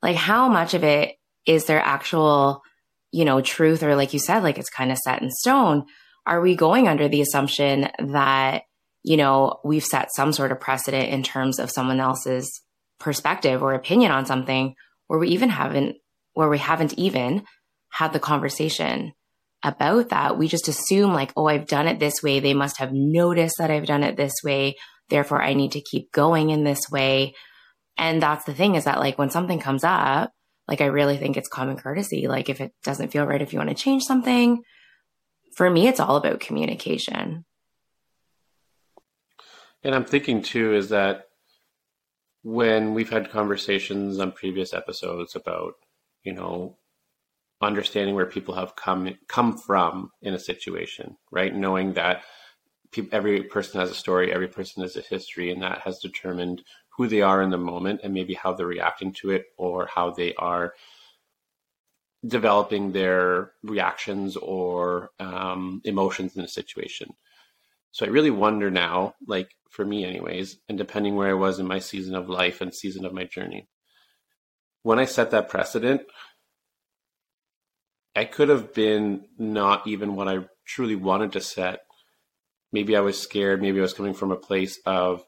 Like 0.00 0.14
how 0.14 0.48
much 0.48 0.74
of 0.74 0.84
it 0.84 1.16
is 1.44 1.64
there 1.64 1.80
actual 1.80 2.62
you 3.12 3.24
know, 3.24 3.40
truth 3.40 3.82
or 3.82 3.96
like 3.96 4.12
you 4.12 4.18
said, 4.18 4.42
like 4.42 4.58
it's 4.58 4.70
kind 4.70 4.92
of 4.92 4.98
set 4.98 5.22
in 5.22 5.30
stone, 5.30 5.84
are 6.26 6.40
we 6.40 6.54
going 6.54 6.88
under 6.88 7.08
the 7.08 7.22
assumption 7.22 7.88
that, 7.98 8.62
you 9.02 9.16
know, 9.16 9.60
we've 9.64 9.84
set 9.84 10.08
some 10.14 10.32
sort 10.32 10.52
of 10.52 10.60
precedent 10.60 11.08
in 11.08 11.22
terms 11.22 11.58
of 11.58 11.70
someone 11.70 12.00
else's 12.00 12.62
perspective 13.00 13.62
or 13.62 13.72
opinion 13.72 14.10
on 14.10 14.26
something 14.26 14.74
where 15.06 15.18
we 15.18 15.28
even 15.28 15.48
haven't, 15.48 15.96
where 16.34 16.48
we 16.48 16.58
haven't 16.58 16.98
even 16.98 17.44
had 17.90 18.12
the 18.12 18.20
conversation 18.20 19.12
about 19.62 20.10
that. 20.10 20.38
We 20.38 20.48
just 20.48 20.68
assume 20.68 21.14
like, 21.14 21.32
oh, 21.36 21.46
I've 21.46 21.66
done 21.66 21.88
it 21.88 21.98
this 21.98 22.22
way. 22.22 22.40
They 22.40 22.54
must 22.54 22.78
have 22.78 22.92
noticed 22.92 23.56
that 23.58 23.70
I've 23.70 23.86
done 23.86 24.02
it 24.02 24.16
this 24.16 24.34
way. 24.44 24.76
Therefore, 25.08 25.42
I 25.42 25.54
need 25.54 25.72
to 25.72 25.80
keep 25.80 26.12
going 26.12 26.50
in 26.50 26.64
this 26.64 26.90
way. 26.90 27.34
And 27.96 28.22
that's 28.22 28.44
the 28.44 28.54
thing 28.54 28.74
is 28.74 28.84
that 28.84 29.00
like 29.00 29.18
when 29.18 29.30
something 29.30 29.58
comes 29.58 29.82
up, 29.82 30.30
like, 30.68 30.80
I 30.82 30.86
really 30.86 31.16
think 31.16 31.36
it's 31.36 31.48
common 31.48 31.78
courtesy. 31.78 32.28
Like, 32.28 32.48
if 32.48 32.60
it 32.60 32.72
doesn't 32.84 33.10
feel 33.10 33.24
right, 33.24 33.42
if 33.42 33.52
you 33.52 33.58
want 33.58 33.70
to 33.70 33.74
change 33.74 34.04
something, 34.04 34.62
for 35.54 35.68
me, 35.68 35.88
it's 35.88 35.98
all 35.98 36.16
about 36.16 36.40
communication. 36.40 37.44
And 39.82 39.94
I'm 39.94 40.04
thinking 40.04 40.42
too 40.42 40.74
is 40.74 40.90
that 40.90 41.24
when 42.42 42.94
we've 42.94 43.10
had 43.10 43.30
conversations 43.30 44.18
on 44.18 44.32
previous 44.32 44.74
episodes 44.74 45.34
about, 45.34 45.74
you 46.22 46.32
know, 46.32 46.76
understanding 47.60 48.14
where 48.14 48.26
people 48.26 48.54
have 48.54 48.76
come 48.76 49.14
come 49.28 49.56
from 49.56 50.10
in 50.22 50.34
a 50.34 50.38
situation, 50.38 51.16
right? 51.32 51.54
Knowing 51.54 51.94
that 51.94 52.22
people, 52.92 53.10
every 53.16 53.42
person 53.42 53.80
has 53.80 53.90
a 53.90 53.94
story, 53.94 54.32
every 54.32 54.48
person 54.48 54.82
has 54.82 54.96
a 54.96 55.00
history, 55.00 55.50
and 55.50 55.62
that 55.62 55.80
has 55.80 55.98
determined 55.98 56.62
who 56.98 57.06
they 57.06 57.22
are 57.22 57.40
in 57.40 57.50
the 57.50 57.56
moment 57.56 58.00
and 58.02 58.12
maybe 58.12 58.34
how 58.34 58.52
they're 58.52 58.66
reacting 58.66 59.12
to 59.12 59.30
it 59.30 59.46
or 59.56 59.86
how 59.86 60.10
they 60.10 60.34
are 60.34 60.74
developing 62.26 62.90
their 62.90 63.52
reactions 63.62 64.36
or 64.36 65.10
um, 65.20 65.80
emotions 65.84 66.36
in 66.36 66.42
a 66.42 66.48
situation. 66.48 67.14
So 67.92 68.04
I 68.04 68.08
really 68.08 68.30
wonder 68.30 68.68
now, 68.68 69.14
like 69.28 69.48
for 69.70 69.84
me, 69.84 70.04
anyways, 70.04 70.58
and 70.68 70.76
depending 70.76 71.14
where 71.14 71.30
I 71.30 71.34
was 71.34 71.60
in 71.60 71.68
my 71.68 71.78
season 71.78 72.16
of 72.16 72.28
life 72.28 72.60
and 72.60 72.74
season 72.74 73.04
of 73.04 73.14
my 73.14 73.22
journey, 73.22 73.68
when 74.82 74.98
I 74.98 75.04
set 75.04 75.30
that 75.30 75.48
precedent, 75.48 76.02
I 78.16 78.24
could 78.24 78.48
have 78.48 78.74
been 78.74 79.26
not 79.38 79.86
even 79.86 80.16
what 80.16 80.26
I 80.26 80.46
truly 80.66 80.96
wanted 80.96 81.30
to 81.32 81.40
set. 81.40 81.82
Maybe 82.72 82.96
I 82.96 83.00
was 83.00 83.22
scared. 83.22 83.62
Maybe 83.62 83.78
I 83.78 83.82
was 83.82 83.94
coming 83.94 84.14
from 84.14 84.32
a 84.32 84.36
place 84.36 84.80
of 84.84 85.24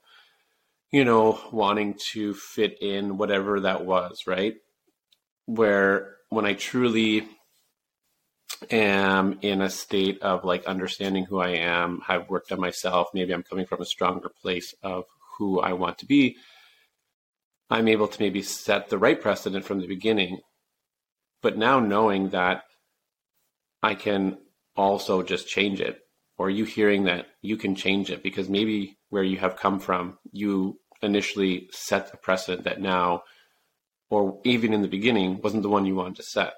you 0.92 1.04
know, 1.04 1.38
wanting 1.52 1.98
to 2.12 2.34
fit 2.34 2.82
in 2.82 3.16
whatever 3.16 3.60
that 3.60 3.84
was, 3.84 4.22
right? 4.26 4.54
Where 5.46 6.16
when 6.28 6.46
I 6.46 6.54
truly 6.54 7.28
am 8.70 9.38
in 9.42 9.62
a 9.62 9.70
state 9.70 10.20
of 10.22 10.44
like 10.44 10.64
understanding 10.66 11.24
who 11.24 11.38
I 11.38 11.50
am, 11.50 12.02
I've 12.08 12.28
worked 12.28 12.52
on 12.52 12.60
myself, 12.60 13.08
maybe 13.14 13.32
I'm 13.32 13.42
coming 13.42 13.66
from 13.66 13.80
a 13.80 13.86
stronger 13.86 14.30
place 14.42 14.74
of 14.82 15.04
who 15.38 15.60
I 15.60 15.72
want 15.72 15.98
to 15.98 16.06
be, 16.06 16.36
I'm 17.70 17.88
able 17.88 18.08
to 18.08 18.20
maybe 18.20 18.42
set 18.42 18.88
the 18.88 18.98
right 18.98 19.20
precedent 19.20 19.64
from 19.64 19.80
the 19.80 19.86
beginning. 19.86 20.40
But 21.40 21.56
now 21.56 21.78
knowing 21.80 22.30
that 22.30 22.64
I 23.82 23.94
can 23.94 24.38
also 24.76 25.22
just 25.22 25.48
change 25.48 25.80
it, 25.80 26.00
or 26.40 26.48
you 26.48 26.64
hearing 26.64 27.04
that 27.04 27.26
you 27.42 27.54
can 27.58 27.74
change 27.74 28.10
it 28.10 28.22
because 28.22 28.48
maybe 28.48 28.96
where 29.10 29.22
you 29.22 29.36
have 29.36 29.58
come 29.58 29.78
from, 29.78 30.18
you 30.32 30.80
initially 31.02 31.68
set 31.70 32.10
the 32.10 32.16
precedent 32.16 32.64
that 32.64 32.80
now, 32.80 33.22
or 34.08 34.40
even 34.42 34.72
in 34.72 34.80
the 34.80 34.88
beginning, 34.88 35.38
wasn't 35.42 35.62
the 35.62 35.68
one 35.68 35.84
you 35.84 35.94
wanted 35.94 36.16
to 36.16 36.22
set 36.22 36.54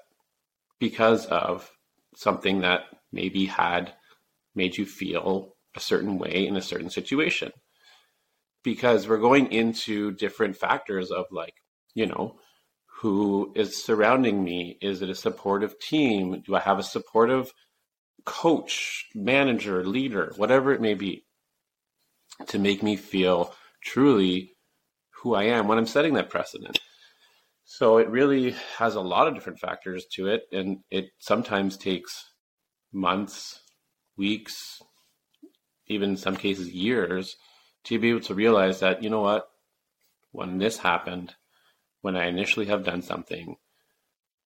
because 0.79 1.25
of 1.25 1.69
something 2.15 2.61
that 2.61 2.83
maybe 3.11 3.45
had 3.45 3.93
made 4.55 4.77
you 4.77 4.85
feel 4.85 5.53
a 5.75 5.81
certain 5.81 6.17
way 6.17 6.47
in 6.47 6.55
a 6.55 6.61
certain 6.61 6.89
situation. 6.89 7.51
Because 8.63 9.05
we're 9.05 9.17
going 9.17 9.51
into 9.51 10.13
different 10.13 10.55
factors 10.55 11.11
of 11.11 11.25
like, 11.29 11.55
you 11.93 12.05
know, 12.05 12.39
who 13.01 13.51
is 13.53 13.83
surrounding 13.83 14.45
me? 14.45 14.77
Is 14.81 15.01
it 15.01 15.09
a 15.09 15.15
supportive 15.15 15.77
team? 15.77 16.41
Do 16.45 16.55
I 16.55 16.61
have 16.61 16.79
a 16.79 16.83
supportive 16.83 17.51
coach, 18.25 19.09
manager, 19.13 19.85
leader, 19.85 20.33
whatever 20.37 20.73
it 20.73 20.81
may 20.81 20.93
be, 20.93 21.25
to 22.47 22.59
make 22.59 22.81
me 22.81 22.95
feel 22.95 23.53
truly 23.83 24.51
who 25.21 25.35
I 25.35 25.43
am 25.43 25.67
when 25.67 25.77
I'm 25.77 25.85
setting 25.85 26.13
that 26.15 26.29
precedent. 26.29 26.79
So 27.65 27.97
it 27.97 28.09
really 28.09 28.55
has 28.77 28.95
a 28.95 29.01
lot 29.01 29.27
of 29.27 29.33
different 29.33 29.59
factors 29.59 30.05
to 30.13 30.27
it, 30.27 30.43
and 30.51 30.79
it 30.91 31.09
sometimes 31.19 31.77
takes 31.77 32.31
months, 32.91 33.59
weeks, 34.17 34.81
even 35.87 36.11
in 36.11 36.17
some 36.17 36.35
cases 36.35 36.69
years 36.69 37.35
to 37.85 37.99
be 37.99 38.09
able 38.09 38.21
to 38.21 38.35
realize 38.35 38.79
that, 38.79 39.03
you 39.03 39.09
know 39.09 39.21
what, 39.21 39.49
when 40.31 40.57
this 40.57 40.77
happened, 40.77 41.35
when 42.01 42.15
I 42.15 42.27
initially 42.27 42.67
have 42.67 42.83
done 42.83 43.01
something, 43.01 43.55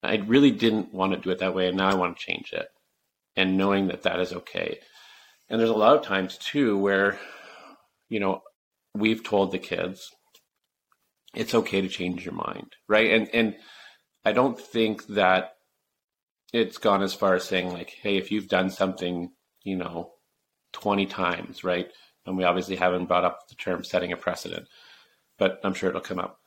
I 0.03 0.17
really 0.17 0.51
didn't 0.51 0.93
want 0.93 1.13
to 1.13 1.19
do 1.19 1.31
it 1.31 1.39
that 1.39 1.55
way, 1.55 1.67
and 1.67 1.77
now 1.77 1.89
I 1.89 1.95
want 1.95 2.17
to 2.17 2.23
change 2.23 2.53
it. 2.53 2.67
And 3.37 3.55
knowing 3.55 3.87
that 3.87 4.01
that 4.01 4.19
is 4.19 4.33
okay. 4.33 4.79
And 5.47 5.59
there's 5.59 5.69
a 5.69 5.75
lot 5.75 5.95
of 5.95 6.03
times 6.03 6.37
too 6.37 6.77
where, 6.77 7.17
you 8.09 8.19
know, 8.19 8.41
we've 8.93 9.23
told 9.23 9.51
the 9.51 9.59
kids 9.59 10.11
it's 11.33 11.53
okay 11.53 11.81
to 11.81 11.87
change 11.87 12.25
your 12.25 12.33
mind, 12.33 12.75
right? 12.89 13.11
And 13.11 13.29
and 13.33 13.55
I 14.25 14.33
don't 14.33 14.59
think 14.59 15.05
that 15.07 15.51
it's 16.51 16.77
gone 16.77 17.03
as 17.03 17.13
far 17.13 17.35
as 17.35 17.43
saying 17.43 17.71
like, 17.71 17.91
hey, 18.01 18.17
if 18.17 18.31
you've 18.31 18.47
done 18.47 18.69
something, 18.69 19.31
you 19.63 19.77
know, 19.77 20.13
20 20.73 21.05
times, 21.05 21.63
right? 21.63 21.87
And 22.25 22.37
we 22.37 22.43
obviously 22.43 22.75
haven't 22.75 23.05
brought 23.05 23.25
up 23.25 23.47
the 23.47 23.55
term 23.55 23.83
setting 23.83 24.11
a 24.11 24.17
precedent, 24.17 24.67
but 25.37 25.59
I'm 25.63 25.73
sure 25.73 25.89
it'll 25.89 26.01
come 26.01 26.19
up. 26.19 26.39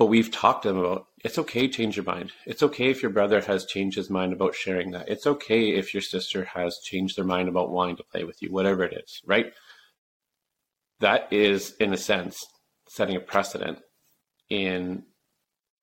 But 0.00 0.06
we've 0.06 0.32
talked 0.32 0.62
to 0.62 0.68
them 0.68 0.78
about 0.78 1.06
it's 1.22 1.38
okay 1.38 1.68
change 1.68 1.96
your 1.96 2.06
mind. 2.06 2.32
It's 2.46 2.62
okay 2.62 2.88
if 2.88 3.02
your 3.02 3.12
brother 3.12 3.42
has 3.42 3.66
changed 3.66 3.98
his 3.98 4.10
mind 4.10 4.32
about 4.32 4.56
sharing 4.56 4.92
that. 4.92 5.08
It's 5.08 5.26
okay 5.26 5.76
if 5.76 5.94
your 5.94 6.00
sister 6.00 6.44
has 6.54 6.80
changed 6.82 7.16
their 7.16 7.24
mind 7.24 7.48
about 7.48 7.70
wanting 7.70 7.96
to 7.96 8.04
play 8.10 8.24
with 8.24 8.42
you, 8.42 8.50
whatever 8.50 8.82
it 8.82 8.94
is, 8.94 9.20
right? 9.26 9.52
that 11.00 11.32
is, 11.32 11.74
in 11.80 11.92
a 11.92 11.96
sense, 11.96 12.46
setting 12.88 13.16
a 13.16 13.20
precedent 13.20 13.80
in 14.48 15.04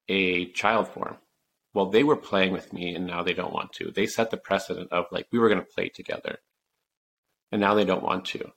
a 0.07 0.51
child 0.51 0.87
form. 0.87 1.17
Well, 1.73 1.87
they 1.87 2.03
were 2.03 2.15
playing 2.15 2.53
with 2.53 2.71
me 2.71 2.95
and 2.95 3.05
now 3.05 3.23
they 3.23 3.33
don't 3.33 3.53
want 3.53 3.73
to. 3.73 3.91
They 3.91 4.07
set 4.07 4.31
the 4.31 4.37
precedent 4.37 4.91
of 4.91 5.05
like, 5.11 5.27
we 5.31 5.39
were 5.39 5.49
going 5.49 5.61
to 5.61 5.73
play 5.73 5.89
together 5.89 6.39
and 7.51 7.61
now 7.61 7.73
they 7.73 7.85
don't 7.85 8.03
want 8.03 8.25
to. 8.25 8.51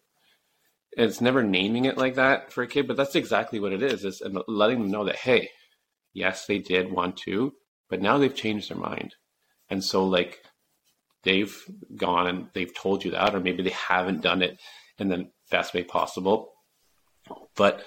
It's 0.93 1.21
never 1.21 1.43
naming 1.43 1.85
it 1.85 1.97
like 1.97 2.17
that 2.17 2.53
for 2.53 2.63
a 2.63 2.67
kid, 2.67 2.89
but 2.89 2.97
that's 2.97 3.15
exactly 3.15 3.61
what 3.61 3.73
it 3.73 3.83
is, 3.83 4.05
is 4.05 4.23
letting 4.49 4.81
them 4.81 4.91
know 4.91 5.05
that, 5.05 5.17
hey, 5.17 5.49
yes, 6.13 6.47
they 6.47 6.59
did 6.59 6.91
want 6.91 7.17
to, 7.19 7.53
but 7.89 8.03
now 8.03 8.19
they've 8.19 8.35
changed 8.35 8.71
their 8.71 8.77
mind. 8.77 9.15
And 9.69 9.85
so 9.85 10.05
like 10.05 10.41
they've 11.23 11.57
gone 11.97 12.27
and 12.27 12.49
they've 12.55 12.75
told 12.75 13.05
you 13.05 13.13
that, 13.13 13.35
or 13.35 13.41
maybe 13.41 13.63
they 13.63 13.71
haven't 13.71 14.23
done 14.23 14.43
it 14.43 14.61
in 14.99 15.09
the 15.09 15.31
best 15.51 15.75
way 15.75 15.85
possible. 15.85 16.53
But 17.57 17.85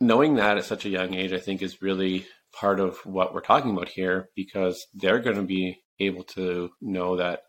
knowing 0.00 0.36
that 0.36 0.56
at 0.56 0.64
such 0.64 0.86
a 0.86 0.90
young 0.90 1.12
age, 1.14 1.32
I 1.32 1.38
think 1.38 1.60
is 1.60 1.82
really 1.82 2.26
part 2.54 2.80
of 2.80 2.96
what 3.04 3.34
we're 3.34 3.42
talking 3.42 3.72
about 3.72 3.88
here 3.88 4.30
because 4.34 4.86
they're 4.94 5.20
going 5.20 5.36
to 5.36 5.42
be 5.42 5.78
able 5.98 6.24
to 6.24 6.70
know 6.80 7.16
that 7.16 7.42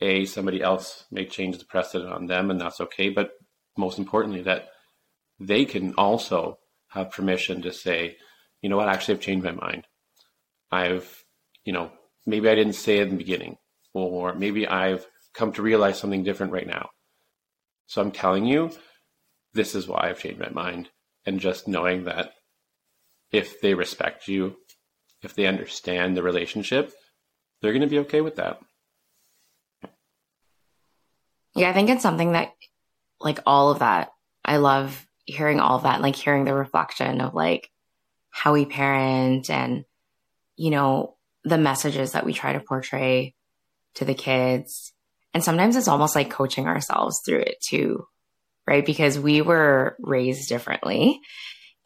a 0.00 0.24
somebody 0.24 0.62
else 0.62 1.04
may 1.10 1.26
change 1.26 1.58
the 1.58 1.64
precedent 1.64 2.12
on 2.12 2.26
them 2.26 2.50
and 2.50 2.60
that's 2.60 2.80
okay 2.80 3.08
but 3.08 3.32
most 3.76 3.98
importantly 3.98 4.42
that 4.42 4.68
they 5.40 5.64
can 5.64 5.94
also 5.94 6.58
have 6.88 7.10
permission 7.10 7.62
to 7.62 7.72
say, 7.72 8.16
you 8.60 8.68
know 8.68 8.76
what, 8.76 8.88
actually, 8.88 9.14
I've 9.14 9.20
changed 9.20 9.44
my 9.44 9.52
mind. 9.52 9.86
I've, 10.70 11.24
you 11.64 11.72
know, 11.72 11.90
maybe 12.26 12.48
I 12.48 12.54
didn't 12.54 12.74
say 12.74 12.98
it 12.98 13.04
in 13.04 13.10
the 13.10 13.16
beginning, 13.16 13.56
or 13.94 14.34
maybe 14.34 14.68
I've 14.68 15.06
come 15.34 15.52
to 15.52 15.62
realize 15.62 15.98
something 15.98 16.22
different 16.22 16.52
right 16.52 16.66
now. 16.66 16.90
So 17.86 18.00
I'm 18.00 18.12
telling 18.12 18.44
you, 18.44 18.70
this 19.54 19.74
is 19.74 19.88
why 19.88 20.08
I've 20.08 20.20
changed 20.20 20.40
my 20.40 20.50
mind. 20.50 20.90
And 21.26 21.40
just 21.40 21.68
knowing 21.68 22.04
that 22.04 22.32
if 23.32 23.60
they 23.60 23.74
respect 23.74 24.28
you, 24.28 24.56
if 25.22 25.34
they 25.34 25.46
understand 25.46 26.16
the 26.16 26.22
relationship, 26.22 26.92
they're 27.60 27.72
going 27.72 27.82
to 27.82 27.88
be 27.88 27.98
okay 28.00 28.20
with 28.20 28.36
that. 28.36 28.58
Yeah, 31.54 31.70
I 31.70 31.72
think 31.72 31.90
it's 31.90 32.02
something 32.02 32.32
that, 32.32 32.52
like, 33.20 33.40
all 33.46 33.70
of 33.70 33.80
that, 33.80 34.10
I 34.44 34.58
love 34.58 35.06
hearing 35.24 35.60
all 35.60 35.76
of 35.76 35.82
that, 35.82 36.00
like, 36.00 36.16
hearing 36.16 36.44
the 36.44 36.54
reflection 36.54 37.20
of, 37.20 37.34
like, 37.34 37.70
how 38.30 38.52
we 38.52 38.64
parent 38.64 39.50
and, 39.50 39.84
you 40.56 40.70
know, 40.70 41.16
the 41.44 41.58
messages 41.58 42.12
that 42.12 42.24
we 42.24 42.32
try 42.32 42.52
to 42.52 42.60
portray 42.60 43.34
to 43.94 44.04
the 44.04 44.14
kids. 44.14 44.92
And 45.34 45.42
sometimes 45.42 45.76
it's 45.76 45.88
almost 45.88 46.14
like 46.14 46.30
coaching 46.30 46.66
ourselves 46.66 47.20
through 47.24 47.40
it 47.40 47.56
too, 47.60 48.06
right? 48.66 48.84
Because 48.84 49.18
we 49.18 49.42
were 49.42 49.96
raised 50.00 50.48
differently 50.48 51.20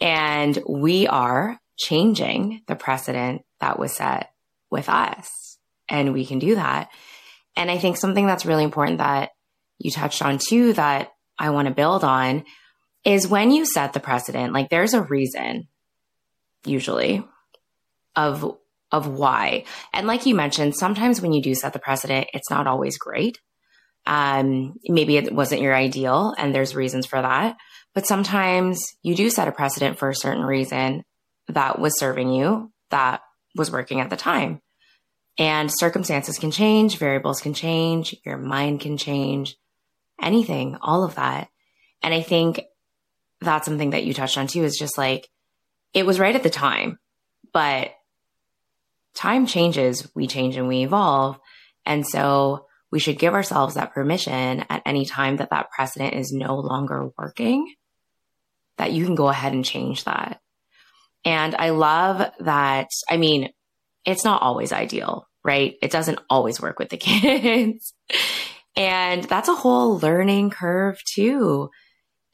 and 0.01 0.59
we 0.69 1.07
are 1.07 1.59
changing 1.77 2.63
the 2.67 2.77
precedent 2.77 3.43
that 3.61 3.79
was 3.79 3.93
set 3.93 4.31
with 4.71 4.89
us. 4.89 5.59
And 5.89 6.13
we 6.13 6.27
can 6.27 6.39
do 6.39 6.55
that. 6.55 6.89
And 7.57 7.71
I 7.71 7.79
think 7.79 7.97
something 7.97 8.27
that's 8.27 8.47
really 8.47 8.65
important 8.65 8.99
that 8.99 9.31
you 9.79 9.91
touched 9.91 10.23
on 10.23 10.39
too 10.39 10.73
that 10.75 11.11
I 11.39 11.51
want 11.51 11.69
to 11.69 11.75
build 11.75 12.05
on 12.05 12.45
is 13.05 13.29
when 13.29 13.51
you 13.51 13.67
set 13.67 13.93
the 13.93 14.01
precedent, 14.01 14.53
like 14.53 14.71
there's 14.71 14.95
a 14.95 15.03
reason 15.03 15.69
usually 16.65 17.25
of 18.17 18.59
of 18.93 19.09
why. 19.09 19.65
And 19.93 20.07
like 20.07 20.25
you 20.25 20.37
mentioned, 20.37 20.77
sometimes 20.77 21.21
when 21.21 21.33
you 21.33 21.43
do 21.43 21.55
set 21.55 21.73
the 21.73 21.81
precedent, 21.81 22.29
it's 22.33 22.51
not 22.51 22.69
always 22.69 22.97
great. 22.97 23.41
Um, 24.07 24.75
maybe 24.85 25.17
it 25.17 25.35
wasn't 25.35 25.63
your 25.63 25.75
ideal 25.75 26.33
and 26.39 26.55
there's 26.55 26.77
reasons 26.77 27.07
for 27.07 27.21
that. 27.21 27.57
But 27.95 28.07
sometimes 28.07 28.81
you 29.03 29.17
do 29.17 29.31
set 29.31 29.49
a 29.49 29.53
precedent 29.53 29.99
for 29.99 30.11
a 30.11 30.15
certain 30.15 30.45
reason 30.45 31.03
that 31.49 31.79
was 31.79 31.99
serving 31.99 32.33
you, 32.33 32.73
that 32.91 33.21
was 33.57 33.71
working 33.71 34.01
at 34.01 34.11
the 34.11 34.17
time. 34.17 34.61
And 35.39 35.71
circumstances 35.73 36.39
can 36.39 36.53
change, 36.53 36.99
variables 36.99 37.41
can 37.41 37.55
change, 37.55 38.15
your 38.25 38.37
mind 38.37 38.81
can 38.81 38.97
change, 38.97 39.57
anything, 40.21 40.77
all 40.81 41.05
of 41.05 41.17
that. 41.17 41.49
And 42.03 42.13
I 42.13 42.23
think 42.23 42.63
that's 43.41 43.67
something 43.67 43.91
that 43.91 44.05
you 44.05 44.15
touched 44.15 44.39
on 44.39 44.47
too 44.47 44.65
is 44.65 44.79
just 44.79 44.99
like, 44.99 45.29
it 45.93 46.07
was 46.07 46.19
right 46.19 46.35
at 46.35 46.43
the 46.43 46.51
time, 46.51 46.99
but 47.53 47.93
time 49.15 49.47
changes, 49.47 50.09
we 50.15 50.27
change 50.27 50.57
and 50.57 50.69
we 50.69 50.83
evolve. 50.83 51.39
And 51.87 52.07
so 52.07 52.67
we 52.91 52.99
should 52.99 53.19
give 53.19 53.35
ourselves 53.35 53.75
that 53.75 53.93
permission 53.93 54.65
at 54.69 54.83
any 54.85 55.05
time 55.05 55.37
that 55.37 55.51
that 55.51 55.71
precedent 55.71 56.15
is 56.15 56.33
no 56.33 56.57
longer 56.57 57.11
working, 57.19 57.75
that 58.77 58.93
you 58.93 59.05
can 59.05 59.15
go 59.15 59.29
ahead 59.29 59.53
and 59.53 59.65
change 59.65 60.05
that. 60.05 60.41
And 61.25 61.55
I 61.55 61.71
love 61.71 62.31
that. 62.41 62.89
I 63.09 63.17
mean, 63.17 63.51
it's 64.05 64.25
not 64.25 64.43
always 64.43 64.73
ideal, 64.73 65.27
right? 65.43 65.75
It 65.81 65.91
doesn't 65.91 66.21
always 66.29 66.61
work 66.61 66.79
with 66.79 66.91
the 66.91 66.97
kids. 66.99 67.95
And 68.77 69.25
that's 69.25 69.49
a 69.49 69.55
whole 69.55 69.99
learning 69.99 70.51
curve 70.51 71.01
too, 71.15 71.71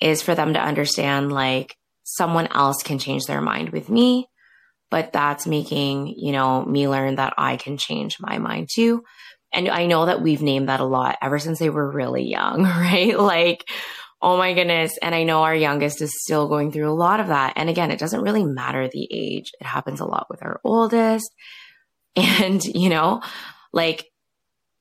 is 0.00 0.22
for 0.22 0.34
them 0.34 0.54
to 0.54 0.60
understand 0.60 1.32
like 1.32 1.76
someone 2.02 2.48
else 2.48 2.82
can 2.82 2.98
change 2.98 3.26
their 3.26 3.40
mind 3.40 3.70
with 3.70 3.88
me 3.88 4.26
but 4.90 5.12
that's 5.12 5.46
making, 5.46 6.08
you 6.18 6.32
know, 6.32 6.64
me 6.64 6.88
learn 6.88 7.14
that 7.16 7.34
I 7.38 7.56
can 7.56 7.78
change 7.78 8.18
my 8.20 8.38
mind 8.38 8.68
too. 8.72 9.04
And 9.52 9.68
I 9.68 9.86
know 9.86 10.06
that 10.06 10.20
we've 10.20 10.42
named 10.42 10.68
that 10.68 10.80
a 10.80 10.84
lot 10.84 11.16
ever 11.22 11.38
since 11.38 11.58
they 11.58 11.70
were 11.70 11.90
really 11.90 12.24
young, 12.24 12.62
right? 12.64 13.18
Like, 13.18 13.68
oh 14.20 14.36
my 14.36 14.52
goodness. 14.52 14.98
And 15.00 15.14
I 15.14 15.22
know 15.22 15.42
our 15.44 15.54
youngest 15.54 16.02
is 16.02 16.12
still 16.22 16.48
going 16.48 16.72
through 16.72 16.90
a 16.90 16.94
lot 16.94 17.20
of 17.20 17.28
that. 17.28 17.54
And 17.56 17.70
again, 17.70 17.90
it 17.90 17.98
doesn't 17.98 18.20
really 18.20 18.44
matter 18.44 18.88
the 18.88 19.08
age. 19.10 19.52
It 19.60 19.66
happens 19.66 20.00
a 20.00 20.04
lot 20.06 20.26
with 20.28 20.42
our 20.42 20.60
oldest. 20.64 21.30
And, 22.16 22.62
you 22.64 22.88
know, 22.88 23.22
like 23.72 24.09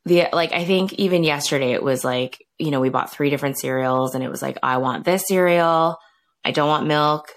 the, 0.05 0.27
like, 0.33 0.53
I 0.53 0.65
think 0.65 0.93
even 0.93 1.23
yesterday 1.23 1.73
it 1.73 1.83
was 1.83 2.03
like, 2.03 2.38
you 2.57 2.71
know, 2.71 2.79
we 2.79 2.89
bought 2.89 3.12
three 3.12 3.29
different 3.29 3.59
cereals 3.59 4.15
and 4.15 4.23
it 4.23 4.29
was 4.29 4.41
like, 4.41 4.57
I 4.63 4.77
want 4.77 5.05
this 5.05 5.23
cereal. 5.27 5.97
I 6.43 6.51
don't 6.51 6.69
want 6.69 6.88
milk 6.88 7.29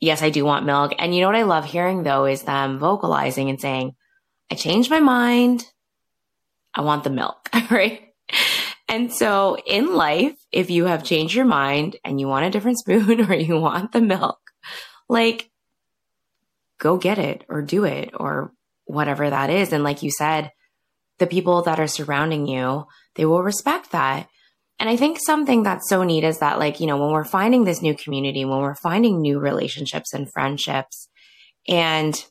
yes, 0.00 0.22
I 0.22 0.30
do 0.30 0.44
want 0.44 0.66
milk. 0.66 0.92
And 0.98 1.14
you 1.14 1.20
know 1.20 1.28
what 1.28 1.36
I 1.36 1.42
love 1.42 1.64
hearing 1.64 2.02
though 2.02 2.24
is 2.24 2.42
them 2.42 2.78
vocalizing 2.78 3.50
and 3.50 3.60
saying, 3.60 3.94
I 4.50 4.54
changed 4.54 4.90
my 4.90 5.00
mind. 5.00 5.64
I 6.74 6.82
want 6.82 7.04
the 7.04 7.10
milk, 7.10 7.48
right? 7.70 8.02
And 8.88 9.12
so 9.12 9.56
in 9.66 9.94
life, 9.94 10.36
if 10.52 10.70
you 10.70 10.86
have 10.86 11.04
changed 11.04 11.34
your 11.34 11.44
mind 11.44 11.96
and 12.04 12.20
you 12.20 12.28
want 12.28 12.46
a 12.46 12.50
different 12.50 12.78
spoon 12.78 13.20
or 13.30 13.34
you 13.34 13.58
want 13.58 13.92
the 13.92 14.00
milk, 14.00 14.38
like 15.08 15.50
go 16.78 16.96
get 16.96 17.18
it 17.18 17.44
or 17.48 17.62
do 17.62 17.84
it 17.84 18.10
or 18.14 18.52
whatever 18.84 19.28
that 19.28 19.50
is. 19.50 19.72
And 19.72 19.84
like 19.84 20.02
you 20.02 20.10
said, 20.10 20.52
the 21.18 21.26
people 21.26 21.62
that 21.62 21.80
are 21.80 21.86
surrounding 21.86 22.46
you, 22.46 22.86
they 23.14 23.24
will 23.24 23.42
respect 23.42 23.92
that. 23.92 24.28
And 24.78 24.88
I 24.88 24.96
think 24.96 25.18
something 25.20 25.64
that's 25.64 25.88
so 25.88 26.04
neat 26.04 26.22
is 26.22 26.38
that, 26.38 26.58
like, 26.58 26.78
you 26.78 26.86
know, 26.86 26.98
when 26.98 27.10
we're 27.10 27.24
finding 27.24 27.64
this 27.64 27.82
new 27.82 27.94
community, 27.94 28.44
when 28.44 28.60
we're 28.60 28.76
finding 28.76 29.20
new 29.20 29.40
relationships 29.40 30.14
and 30.14 30.30
friendships, 30.32 31.08
and 31.66 32.24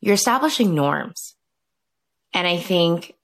you're 0.00 0.14
establishing 0.14 0.74
norms. 0.74 1.36
And 2.32 2.46
I 2.46 2.56
think 2.56 3.14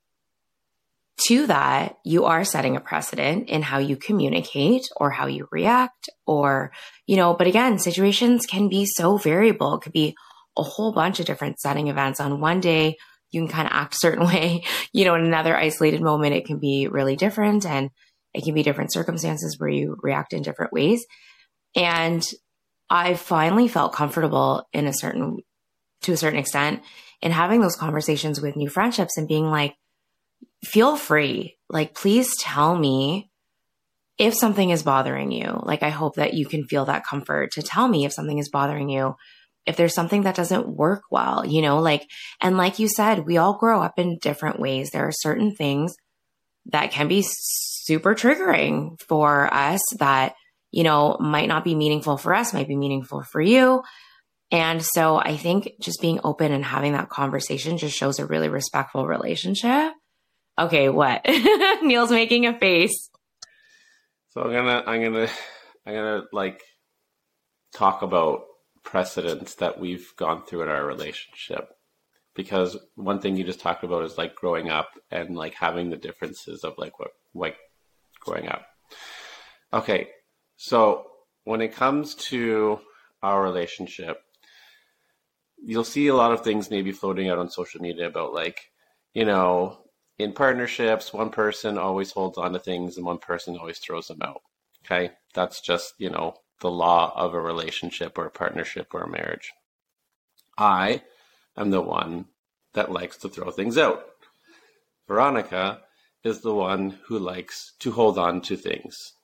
to 1.26 1.46
that, 1.46 1.98
you 2.04 2.26
are 2.26 2.44
setting 2.44 2.76
a 2.76 2.80
precedent 2.80 3.48
in 3.48 3.62
how 3.62 3.78
you 3.78 3.96
communicate 3.96 4.86
or 4.96 5.10
how 5.10 5.26
you 5.26 5.48
react, 5.50 6.10
or, 6.26 6.70
you 7.06 7.16
know, 7.16 7.34
but 7.34 7.46
again, 7.46 7.78
situations 7.78 8.44
can 8.44 8.68
be 8.68 8.84
so 8.86 9.16
variable. 9.16 9.74
It 9.76 9.80
could 9.80 9.92
be 9.92 10.14
a 10.56 10.62
whole 10.62 10.92
bunch 10.92 11.20
of 11.20 11.26
different 11.26 11.58
setting 11.58 11.88
events 11.88 12.20
on 12.20 12.40
one 12.40 12.60
day 12.60 12.98
you 13.30 13.40
can 13.40 13.48
kind 13.48 13.66
of 13.66 13.72
act 13.72 13.94
a 13.94 13.98
certain 13.98 14.26
way. 14.26 14.64
You 14.92 15.04
know, 15.04 15.14
in 15.14 15.24
another 15.24 15.56
isolated 15.56 16.00
moment, 16.00 16.34
it 16.34 16.46
can 16.46 16.58
be 16.58 16.88
really 16.88 17.16
different 17.16 17.66
and 17.66 17.90
it 18.34 18.44
can 18.44 18.54
be 18.54 18.62
different 18.62 18.92
circumstances 18.92 19.58
where 19.58 19.70
you 19.70 19.96
react 20.02 20.32
in 20.32 20.42
different 20.42 20.72
ways. 20.72 21.04
And 21.74 22.24
I 22.90 23.14
finally 23.14 23.68
felt 23.68 23.92
comfortable 23.92 24.66
in 24.72 24.86
a 24.86 24.92
certain, 24.92 25.38
to 26.02 26.12
a 26.12 26.16
certain 26.16 26.38
extent 26.38 26.82
in 27.20 27.32
having 27.32 27.60
those 27.60 27.76
conversations 27.76 28.40
with 28.40 28.56
new 28.56 28.68
friendships 28.68 29.16
and 29.16 29.28
being 29.28 29.50
like, 29.50 29.74
feel 30.64 30.96
free. 30.96 31.56
Like, 31.68 31.94
please 31.94 32.36
tell 32.38 32.76
me 32.76 33.30
if 34.18 34.34
something 34.34 34.70
is 34.70 34.82
bothering 34.82 35.30
you. 35.30 35.60
Like, 35.62 35.82
I 35.82 35.90
hope 35.90 36.16
that 36.16 36.34
you 36.34 36.46
can 36.46 36.64
feel 36.64 36.86
that 36.86 37.06
comfort 37.06 37.52
to 37.52 37.62
tell 37.62 37.88
me 37.88 38.04
if 38.04 38.12
something 38.12 38.38
is 38.38 38.48
bothering 38.48 38.88
you 38.88 39.16
if 39.68 39.76
there's 39.76 39.94
something 39.94 40.22
that 40.22 40.34
doesn't 40.34 40.66
work 40.66 41.02
well, 41.10 41.44
you 41.44 41.60
know, 41.60 41.78
like, 41.78 42.08
and 42.40 42.56
like 42.56 42.78
you 42.78 42.88
said, 42.88 43.26
we 43.26 43.36
all 43.36 43.58
grow 43.58 43.82
up 43.82 43.98
in 43.98 44.18
different 44.18 44.58
ways. 44.58 44.90
There 44.90 45.06
are 45.06 45.12
certain 45.12 45.54
things 45.54 45.94
that 46.66 46.90
can 46.90 47.06
be 47.06 47.22
super 47.22 48.14
triggering 48.14 48.98
for 49.00 49.52
us 49.52 49.80
that, 49.98 50.34
you 50.70 50.84
know, 50.84 51.18
might 51.20 51.48
not 51.48 51.64
be 51.64 51.74
meaningful 51.74 52.16
for 52.16 52.34
us, 52.34 52.54
might 52.54 52.66
be 52.66 52.76
meaningful 52.76 53.22
for 53.22 53.40
you. 53.40 53.82
And 54.50 54.82
so 54.82 55.16
I 55.16 55.36
think 55.36 55.72
just 55.80 56.00
being 56.00 56.20
open 56.24 56.50
and 56.52 56.64
having 56.64 56.92
that 56.92 57.10
conversation 57.10 57.76
just 57.76 57.96
shows 57.96 58.18
a 58.18 58.26
really 58.26 58.48
respectful 58.48 59.06
relationship. 59.06 59.92
Okay, 60.58 60.88
what? 60.88 61.22
Neil's 61.82 62.10
making 62.10 62.46
a 62.46 62.58
face. 62.58 63.10
So 64.30 64.40
I'm 64.42 64.52
gonna, 64.52 64.82
I'm 64.86 65.02
gonna, 65.02 65.28
I'm 65.86 65.94
gonna 65.94 66.22
like 66.32 66.62
talk 67.74 68.00
about 68.02 68.42
precedents 68.88 69.54
that 69.56 69.78
we've 69.78 70.14
gone 70.16 70.42
through 70.42 70.62
in 70.62 70.68
our 70.68 70.86
relationship. 70.86 71.68
Because 72.34 72.76
one 72.94 73.20
thing 73.20 73.36
you 73.36 73.44
just 73.44 73.60
talked 73.60 73.84
about 73.84 74.04
is 74.04 74.16
like 74.16 74.34
growing 74.34 74.70
up 74.70 74.90
and 75.10 75.36
like 75.36 75.54
having 75.54 75.90
the 75.90 75.96
differences 75.96 76.64
of 76.64 76.78
like 76.78 76.98
what 76.98 77.10
like 77.34 77.56
growing 78.20 78.48
up. 78.48 78.66
Okay 79.72 80.08
so 80.58 81.06
when 81.44 81.60
it 81.62 81.74
comes 81.74 82.14
to 82.16 82.80
our 83.22 83.42
relationship 83.42 84.20
you'll 85.64 85.84
see 85.84 86.08
a 86.08 86.14
lot 86.14 86.32
of 86.32 86.42
things 86.42 86.70
maybe 86.70 86.92
floating 86.92 87.30
out 87.30 87.38
on 87.38 87.48
social 87.48 87.80
media 87.80 88.08
about 88.08 88.34
like 88.34 88.70
you 89.14 89.24
know 89.24 89.78
in 90.18 90.32
partnerships 90.32 91.12
one 91.12 91.30
person 91.30 91.78
always 91.78 92.10
holds 92.10 92.36
on 92.36 92.52
to 92.52 92.58
things 92.58 92.96
and 92.96 93.06
one 93.06 93.18
person 93.18 93.56
always 93.56 93.78
throws 93.78 94.08
them 94.08 94.20
out. 94.22 94.42
Okay? 94.84 95.12
That's 95.32 95.60
just 95.60 95.94
you 95.98 96.10
know 96.10 96.34
the 96.60 96.70
law 96.70 97.12
of 97.14 97.34
a 97.34 97.40
relationship 97.40 98.18
or 98.18 98.26
a 98.26 98.30
partnership 98.30 98.94
or 98.94 99.02
a 99.02 99.10
marriage. 99.10 99.52
I 100.56 101.02
am 101.56 101.70
the 101.70 101.80
one 101.80 102.26
that 102.74 102.92
likes 102.92 103.16
to 103.18 103.28
throw 103.28 103.50
things 103.50 103.78
out. 103.78 104.04
Veronica 105.06 105.80
is 106.24 106.40
the 106.40 106.54
one 106.54 106.98
who 107.06 107.18
likes 107.18 107.72
to 107.80 107.92
hold 107.92 108.18
on 108.18 108.40
to 108.42 108.56
things. 108.56 109.14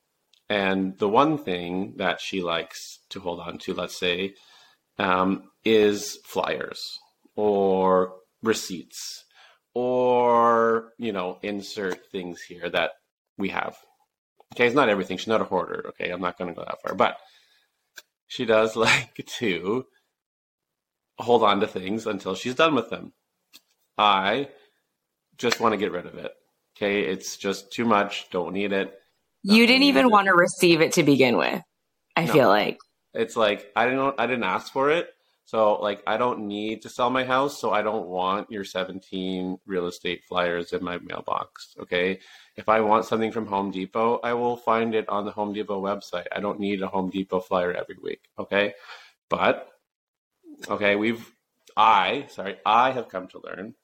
And 0.48 0.98
the 0.98 1.08
one 1.08 1.38
thing 1.38 1.94
that 1.96 2.20
she 2.20 2.42
likes 2.42 3.00
to 3.10 3.20
hold 3.20 3.40
on 3.40 3.58
to, 3.58 3.74
let's 3.74 3.98
say, 3.98 4.34
um, 4.98 5.50
is 5.64 6.18
flyers 6.24 6.98
or 7.34 8.14
receipts 8.42 9.24
or, 9.74 10.92
you 10.98 11.12
know, 11.12 11.38
insert 11.42 12.10
things 12.12 12.42
here 12.42 12.68
that 12.70 12.92
we 13.36 13.48
have. 13.48 13.76
Okay, 14.52 14.66
it's 14.66 14.74
not 14.74 14.88
everything. 14.88 15.16
She's 15.16 15.28
not 15.28 15.40
a 15.40 15.44
hoarder. 15.44 15.86
Okay, 15.88 16.10
I'm 16.10 16.20
not 16.20 16.38
going 16.38 16.52
to 16.52 16.54
go 16.54 16.64
that 16.64 16.82
far. 16.82 16.94
But 16.94 17.16
she 18.26 18.44
does 18.44 18.76
like 18.76 19.24
to 19.38 19.86
hold 21.18 21.42
on 21.42 21.60
to 21.60 21.66
things 21.66 22.06
until 22.06 22.34
she's 22.34 22.54
done 22.54 22.74
with 22.74 22.90
them. 22.90 23.12
I 23.96 24.48
just 25.38 25.60
want 25.60 25.72
to 25.72 25.76
get 25.76 25.92
rid 25.92 26.06
of 26.06 26.16
it. 26.16 26.32
Okay, 26.76 27.02
it's 27.02 27.36
just 27.36 27.72
too 27.72 27.84
much. 27.84 28.28
Don't 28.30 28.52
need 28.52 28.72
it. 28.72 28.92
You 29.42 29.66
didn't 29.66 29.84
even 29.84 30.10
want 30.10 30.26
to 30.26 30.34
receive 30.34 30.80
it 30.80 30.92
to 30.92 31.02
begin 31.02 31.36
with. 31.36 31.62
I 32.16 32.24
no. 32.24 32.32
feel 32.32 32.48
like 32.48 32.78
it's 33.12 33.36
like 33.36 33.70
I 33.76 33.84
didn't 33.86 34.14
I 34.18 34.26
didn't 34.26 34.44
ask 34.44 34.72
for 34.72 34.90
it. 34.90 35.08
So 35.44 35.74
like 35.74 36.02
I 36.06 36.16
don't 36.16 36.46
need 36.46 36.82
to 36.82 36.88
sell 36.88 37.10
my 37.10 37.24
house, 37.24 37.60
so 37.60 37.70
I 37.70 37.82
don't 37.82 38.06
want 38.06 38.50
your 38.50 38.64
17 38.64 39.58
real 39.66 39.86
estate 39.86 40.22
flyers 40.28 40.72
in 40.72 40.82
my 40.82 40.98
mailbox, 40.98 41.74
okay? 41.80 42.20
If 42.56 42.68
I 42.68 42.80
want 42.80 43.04
something 43.04 43.30
from 43.30 43.46
Home 43.46 43.70
Depot, 43.70 44.20
I 44.22 44.32
will 44.34 44.56
find 44.56 44.94
it 44.94 45.08
on 45.08 45.24
the 45.24 45.32
Home 45.32 45.52
Depot 45.52 45.82
website. 45.82 46.26
I 46.34 46.40
don't 46.40 46.60
need 46.60 46.82
a 46.82 46.88
Home 46.88 47.10
Depot 47.10 47.40
flyer 47.40 47.72
every 47.72 47.96
week, 48.02 48.22
okay? 48.38 48.74
But 49.28 49.68
okay, 50.68 50.96
we've 50.96 51.30
I, 51.76 52.26
sorry, 52.30 52.56
I 52.64 52.92
have 52.92 53.08
come 53.08 53.28
to 53.28 53.40
learn 53.42 53.74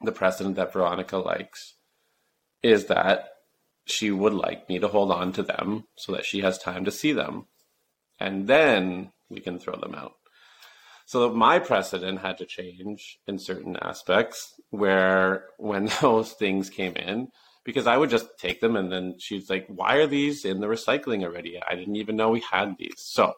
the 0.00 0.12
precedent 0.12 0.56
that 0.56 0.72
Veronica 0.72 1.18
likes 1.18 1.74
is 2.62 2.86
that 2.86 3.28
she 3.84 4.10
would 4.10 4.34
like 4.34 4.68
me 4.68 4.78
to 4.78 4.88
hold 4.88 5.10
on 5.10 5.32
to 5.32 5.42
them 5.42 5.84
so 5.96 6.12
that 6.12 6.24
she 6.24 6.40
has 6.40 6.58
time 6.58 6.84
to 6.84 6.90
see 6.90 7.12
them. 7.12 7.46
And 8.20 8.46
then 8.46 9.12
we 9.28 9.40
can 9.40 9.58
throw 9.58 9.76
them 9.76 9.94
out. 9.94 10.14
So 11.12 11.28
my 11.28 11.58
precedent 11.58 12.20
had 12.20 12.38
to 12.38 12.46
change 12.46 13.18
in 13.26 13.38
certain 13.38 13.76
aspects 13.82 14.58
where 14.70 15.44
when 15.58 15.90
those 16.00 16.32
things 16.32 16.70
came 16.70 16.96
in, 16.96 17.28
because 17.66 17.86
I 17.86 17.98
would 17.98 18.08
just 18.08 18.38
take 18.38 18.62
them 18.62 18.76
and 18.76 18.90
then 18.90 19.16
she's 19.18 19.50
like, 19.50 19.66
why 19.68 19.96
are 19.96 20.06
these 20.06 20.46
in 20.46 20.60
the 20.60 20.68
recycling 20.68 21.22
already? 21.22 21.60
I 21.68 21.74
didn't 21.74 21.96
even 21.96 22.16
know 22.16 22.30
we 22.30 22.42
had 22.50 22.76
these. 22.78 22.94
So, 22.96 23.34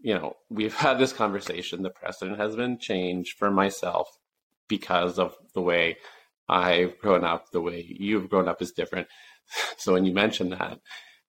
you 0.00 0.12
know, 0.12 0.34
we've 0.50 0.74
had 0.74 0.98
this 0.98 1.14
conversation. 1.14 1.80
The 1.82 1.88
precedent 1.88 2.38
has 2.38 2.56
been 2.56 2.76
changed 2.76 3.38
for 3.38 3.50
myself 3.50 4.18
because 4.68 5.18
of 5.18 5.34
the 5.54 5.62
way 5.62 5.96
I've 6.46 6.98
grown 6.98 7.24
up, 7.24 7.52
the 7.52 7.62
way 7.62 7.86
you've 7.88 8.28
grown 8.28 8.48
up 8.48 8.60
is 8.60 8.72
different. 8.72 9.08
So 9.78 9.94
when 9.94 10.04
you 10.04 10.12
mentioned 10.12 10.52
that, 10.52 10.78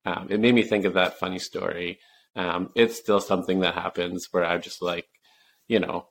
um, 0.05 0.27
it 0.29 0.41
made 0.41 0.55
me 0.55 0.63
think 0.63 0.83
of 0.83 0.95
that 0.95 1.17
funny 1.17 1.39
story. 1.39 1.99
Um, 2.35 2.69
it's 2.75 2.97
still 2.97 3.21
something 3.21 3.61
that 3.61 3.75
happens 3.75 4.27
where 4.31 4.45
I'm 4.45 4.61
just 4.61 4.81
like, 4.81 5.07
you 5.67 5.79
know, 5.79 6.07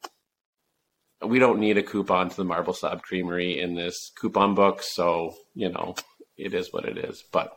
we 1.24 1.38
don't 1.38 1.60
need 1.60 1.76
a 1.78 1.82
coupon 1.82 2.30
to 2.30 2.36
the 2.36 2.44
Marble 2.44 2.72
Slab 2.72 3.02
Creamery 3.02 3.60
in 3.60 3.74
this 3.74 4.10
coupon 4.18 4.54
book. 4.54 4.82
So, 4.82 5.34
you 5.54 5.68
know, 5.70 5.94
it 6.36 6.54
is 6.54 6.72
what 6.72 6.84
it 6.86 6.98
is. 6.98 7.22
But, 7.30 7.56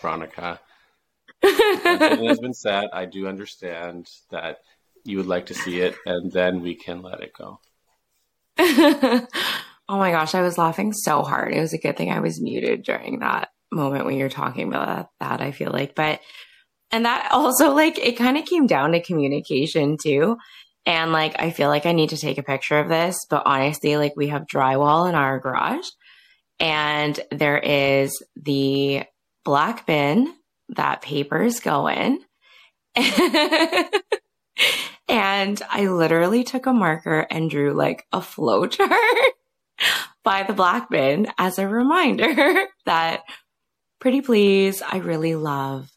Veronica, 0.00 0.60
it 1.42 2.28
has 2.28 2.38
been 2.40 2.54
said. 2.54 2.88
I 2.92 3.06
do 3.06 3.26
understand 3.26 4.08
that 4.30 4.58
you 5.04 5.16
would 5.16 5.26
like 5.26 5.46
to 5.46 5.54
see 5.54 5.80
it, 5.80 5.96
and 6.06 6.30
then 6.30 6.60
we 6.60 6.74
can 6.74 7.02
let 7.02 7.20
it 7.20 7.32
go. 7.32 7.60
Oh 9.92 9.98
my 9.98 10.10
gosh, 10.10 10.34
I 10.34 10.40
was 10.40 10.56
laughing 10.56 10.94
so 10.94 11.22
hard. 11.22 11.52
It 11.52 11.60
was 11.60 11.74
a 11.74 11.78
good 11.78 11.98
thing 11.98 12.10
I 12.10 12.20
was 12.20 12.40
muted 12.40 12.82
during 12.82 13.18
that 13.18 13.50
moment 13.70 14.06
when 14.06 14.16
you're 14.16 14.30
talking 14.30 14.68
about 14.68 15.10
that, 15.20 15.42
I 15.42 15.50
feel 15.50 15.70
like. 15.70 15.94
But, 15.94 16.20
and 16.90 17.04
that 17.04 17.30
also, 17.32 17.74
like, 17.74 17.98
it 17.98 18.16
kind 18.16 18.38
of 18.38 18.46
came 18.46 18.66
down 18.66 18.92
to 18.92 19.02
communication 19.02 19.98
too. 20.02 20.38
And 20.84 21.12
like, 21.12 21.36
I 21.38 21.50
feel 21.50 21.68
like 21.68 21.86
I 21.86 21.92
need 21.92 22.10
to 22.10 22.16
take 22.16 22.38
a 22.38 22.42
picture 22.42 22.78
of 22.78 22.88
this, 22.88 23.26
but 23.30 23.44
honestly, 23.46 23.96
like, 23.96 24.14
we 24.16 24.28
have 24.28 24.46
drywall 24.52 25.08
in 25.08 25.14
our 25.14 25.38
garage 25.38 25.86
and 26.58 27.18
there 27.30 27.58
is 27.58 28.22
the 28.36 29.02
black 29.44 29.86
bin 29.86 30.32
that 30.70 31.02
papers 31.02 31.60
go 31.60 31.88
in. 31.88 32.20
and 35.08 35.62
I 35.68 35.86
literally 35.88 36.44
took 36.44 36.66
a 36.66 36.72
marker 36.72 37.26
and 37.30 37.50
drew 37.50 37.72
like 37.72 38.06
a 38.12 38.22
flow 38.22 38.66
chart 38.66 38.92
by 40.24 40.44
the 40.44 40.52
black 40.52 40.88
bin 40.90 41.26
as 41.38 41.58
a 41.58 41.66
reminder 41.66 42.66
that 42.86 43.22
pretty 43.98 44.20
please, 44.20 44.82
I 44.82 44.98
really 44.98 45.34
love, 45.34 45.90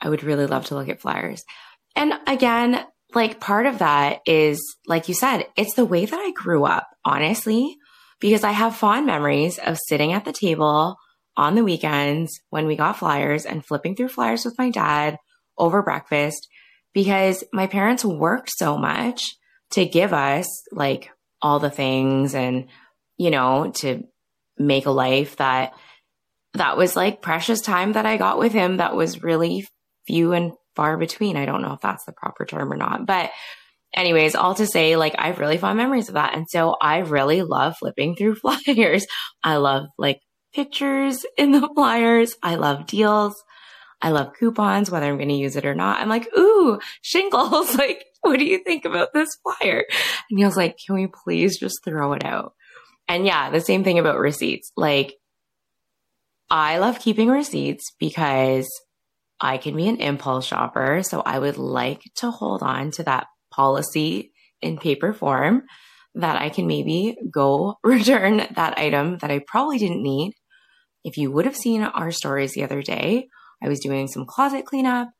I 0.00 0.08
would 0.08 0.24
really 0.24 0.46
love 0.46 0.66
to 0.66 0.74
look 0.74 0.88
at 0.88 1.00
flyers. 1.00 1.44
And 1.94 2.12
again, 2.26 2.84
like 3.16 3.40
part 3.40 3.64
of 3.64 3.78
that 3.78 4.20
is, 4.26 4.76
like 4.86 5.08
you 5.08 5.14
said, 5.14 5.46
it's 5.56 5.74
the 5.74 5.86
way 5.86 6.04
that 6.04 6.20
I 6.20 6.32
grew 6.32 6.66
up, 6.66 6.86
honestly, 7.02 7.78
because 8.20 8.44
I 8.44 8.52
have 8.52 8.76
fond 8.76 9.06
memories 9.06 9.58
of 9.58 9.78
sitting 9.88 10.12
at 10.12 10.26
the 10.26 10.34
table 10.34 10.96
on 11.34 11.54
the 11.54 11.64
weekends 11.64 12.38
when 12.50 12.66
we 12.66 12.76
got 12.76 12.98
flyers 12.98 13.46
and 13.46 13.64
flipping 13.64 13.96
through 13.96 14.08
flyers 14.08 14.44
with 14.44 14.58
my 14.58 14.68
dad 14.68 15.16
over 15.56 15.82
breakfast 15.82 16.46
because 16.92 17.42
my 17.54 17.66
parents 17.66 18.04
worked 18.04 18.50
so 18.54 18.76
much 18.76 19.36
to 19.70 19.86
give 19.86 20.12
us 20.12 20.46
like 20.70 21.08
all 21.40 21.58
the 21.58 21.70
things 21.70 22.34
and 22.34 22.66
you 23.16 23.30
know, 23.30 23.72
to 23.76 24.04
make 24.58 24.84
a 24.84 24.90
life 24.90 25.36
that 25.36 25.72
that 26.52 26.76
was 26.76 26.94
like 26.94 27.22
precious 27.22 27.62
time 27.62 27.92
that 27.92 28.04
I 28.04 28.18
got 28.18 28.38
with 28.38 28.52
him 28.52 28.76
that 28.76 28.94
was 28.94 29.22
really 29.22 29.66
few 30.06 30.32
and 30.34 30.52
far 30.76 30.96
between. 30.96 31.36
I 31.36 31.46
don't 31.46 31.62
know 31.62 31.72
if 31.72 31.80
that's 31.80 32.04
the 32.04 32.12
proper 32.12 32.44
term 32.44 32.72
or 32.72 32.76
not, 32.76 33.06
but 33.06 33.30
anyways, 33.94 34.34
all 34.34 34.54
to 34.54 34.66
say, 34.66 34.96
like, 34.96 35.14
I 35.18 35.28
have 35.28 35.38
really 35.38 35.58
fond 35.58 35.78
memories 35.78 36.08
of 36.08 36.14
that. 36.14 36.36
And 36.36 36.46
so 36.48 36.76
I 36.80 36.98
really 36.98 37.42
love 37.42 37.76
flipping 37.78 38.14
through 38.14 38.34
flyers. 38.66 39.06
I 39.42 39.56
love 39.56 39.86
like 39.98 40.20
pictures 40.54 41.24
in 41.36 41.52
the 41.52 41.68
flyers. 41.74 42.34
I 42.42 42.56
love 42.56 42.86
deals. 42.86 43.34
I 44.02 44.10
love 44.10 44.34
coupons, 44.38 44.90
whether 44.90 45.06
I'm 45.06 45.16
going 45.16 45.30
to 45.30 45.34
use 45.34 45.56
it 45.56 45.64
or 45.64 45.74
not. 45.74 46.00
I'm 46.00 46.08
like, 46.08 46.28
ooh, 46.36 46.78
shingles. 47.00 47.74
like, 47.78 48.04
what 48.20 48.38
do 48.38 48.44
you 48.44 48.58
think 48.62 48.84
about 48.84 49.14
this 49.14 49.36
flyer? 49.42 49.84
And 50.30 50.38
Neil's 50.38 50.56
like, 50.56 50.76
can 50.84 50.94
we 50.94 51.06
please 51.06 51.58
just 51.58 51.82
throw 51.82 52.12
it 52.12 52.24
out? 52.24 52.52
And 53.08 53.24
yeah, 53.24 53.50
the 53.50 53.60
same 53.60 53.84
thing 53.84 53.98
about 53.98 54.18
receipts. 54.18 54.70
Like, 54.76 55.14
I 56.50 56.78
love 56.78 57.00
keeping 57.00 57.28
receipts 57.28 57.92
because 57.98 58.68
I 59.40 59.58
can 59.58 59.76
be 59.76 59.88
an 59.88 60.00
impulse 60.00 60.46
shopper. 60.46 61.02
So 61.02 61.20
I 61.20 61.38
would 61.38 61.58
like 61.58 62.02
to 62.16 62.30
hold 62.30 62.62
on 62.62 62.90
to 62.92 63.02
that 63.04 63.26
policy 63.50 64.32
in 64.62 64.78
paper 64.78 65.12
form 65.12 65.62
that 66.14 66.40
I 66.40 66.48
can 66.48 66.66
maybe 66.66 67.16
go 67.30 67.78
return 67.84 68.38
that 68.38 68.78
item 68.78 69.18
that 69.18 69.30
I 69.30 69.40
probably 69.46 69.78
didn't 69.78 70.02
need. 70.02 70.32
If 71.04 71.18
you 71.18 71.30
would 71.30 71.44
have 71.44 71.56
seen 71.56 71.82
our 71.82 72.10
stories 72.10 72.52
the 72.52 72.64
other 72.64 72.82
day, 72.82 73.28
I 73.62 73.68
was 73.68 73.80
doing 73.80 74.08
some 74.08 74.26
closet 74.26 74.66
cleanup. 74.66 75.10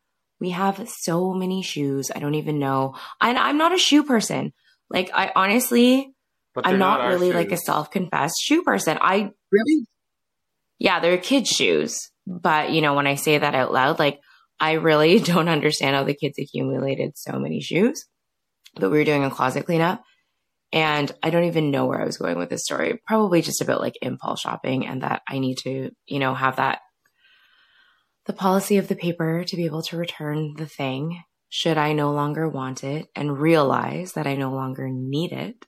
We 0.41 0.51
have 0.51 0.89
so 0.89 1.33
many 1.33 1.63
shoes. 1.63 2.11
I 2.15 2.19
don't 2.19 2.35
even 2.35 2.59
know. 2.59 2.95
And 3.21 3.39
I'm 3.39 3.57
not 3.57 3.75
a 3.75 3.79
shoe 3.79 4.03
person. 4.03 4.53
Like, 4.91 5.11
I 5.15 5.33
honestly, 5.35 6.13
I'm 6.65 6.79
not, 6.79 7.01
not 7.01 7.09
really 7.09 7.29
shoes. 7.29 7.35
like 7.35 7.53
a 7.53 7.57
self 7.57 7.91
confessed 7.91 8.37
shoe 8.43 8.63
person. 8.63 8.99
I 9.01 9.31
really, 9.51 9.87
yeah, 10.79 11.01
they're 11.01 11.19
kids' 11.19 11.51
shoes. 11.51 12.11
But, 12.27 12.71
you 12.71 12.81
know, 12.81 12.95
when 12.95 13.07
I 13.07 13.15
say 13.15 13.39
that 13.39 13.55
out 13.55 13.73
loud, 13.73 13.99
like, 13.99 14.21
I 14.59 14.73
really 14.73 15.19
don't 15.21 15.49
understand 15.49 15.97
how 15.97 16.05
the 16.05 16.15
kids 16.15 16.39
accumulated 16.39 17.13
so 17.17 17.39
many 17.39 17.61
shoes. 17.61 18.05
But 18.75 18.91
we 18.91 18.99
were 18.99 19.05
doing 19.05 19.25
a 19.25 19.31
closet 19.31 19.67
cleanup. 19.67 20.03
And 20.73 21.11
I 21.23 21.31
don't 21.31 21.45
even 21.45 21.71
know 21.71 21.87
where 21.87 22.01
I 22.01 22.05
was 22.05 22.19
going 22.19 22.37
with 22.39 22.51
this 22.51 22.65
story. 22.65 23.01
Probably 23.07 23.41
just 23.41 23.61
about 23.61 23.81
like 23.81 23.95
impulse 24.03 24.41
shopping 24.41 24.87
and 24.87 25.03
that 25.03 25.23
I 25.29 25.39
need 25.39 25.59
to, 25.59 25.91
you 26.07 26.19
know, 26.19 26.35
have 26.35 26.57
that 26.57 26.81
the 28.27 28.33
policy 28.33 28.77
of 28.77 28.89
the 28.89 28.97
paper 28.97 29.45
to 29.45 29.57
be 29.57 29.65
able 29.65 29.83
to 29.83 29.97
return 29.97 30.55
the 30.57 30.67
thing 30.67 31.23
should 31.49 31.79
I 31.79 31.93
no 31.93 32.13
longer 32.13 32.49
want 32.49 32.83
it 32.83 33.07
and 33.15 33.39
realize 33.39 34.13
that 34.13 34.27
I 34.27 34.35
no 34.35 34.51
longer 34.51 34.89
need 34.91 35.33
it. 35.33 35.65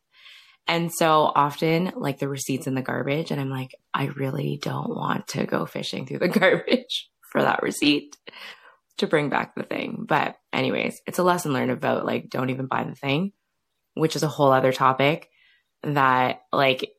And 0.69 0.93
so 0.93 1.33
often, 1.35 1.93
like 1.97 2.19
the 2.19 2.29
receipts 2.29 2.67
in 2.67 2.75
the 2.75 2.83
garbage, 2.83 3.31
and 3.31 3.41
I'm 3.41 3.49
like, 3.49 3.75
I 3.95 4.07
really 4.07 4.59
don't 4.63 4.91
want 4.91 5.29
to 5.29 5.47
go 5.47 5.65
fishing 5.65 6.07
through 6.07 6.19
the 6.19 6.29
garbage 6.41 7.09
for 7.33 7.43
that 7.43 7.63
receipt 7.63 8.17
to 8.99 9.07
bring 9.07 9.31
back 9.31 9.55
the 9.55 9.63
thing. 9.63 10.05
But, 10.07 10.37
anyways, 10.53 11.01
it's 11.07 11.19
a 11.19 11.23
lesson 11.23 11.55
learned 11.55 11.71
about 11.71 12.05
like, 12.05 12.29
don't 12.29 12.51
even 12.51 12.67
buy 12.67 12.85
the 12.85 12.95
thing, 12.95 13.33
which 13.95 14.15
is 14.15 14.23
a 14.23 14.29
whole 14.29 14.53
other 14.53 14.73
topic 14.73 15.31
that, 15.83 16.43
like, 16.53 16.91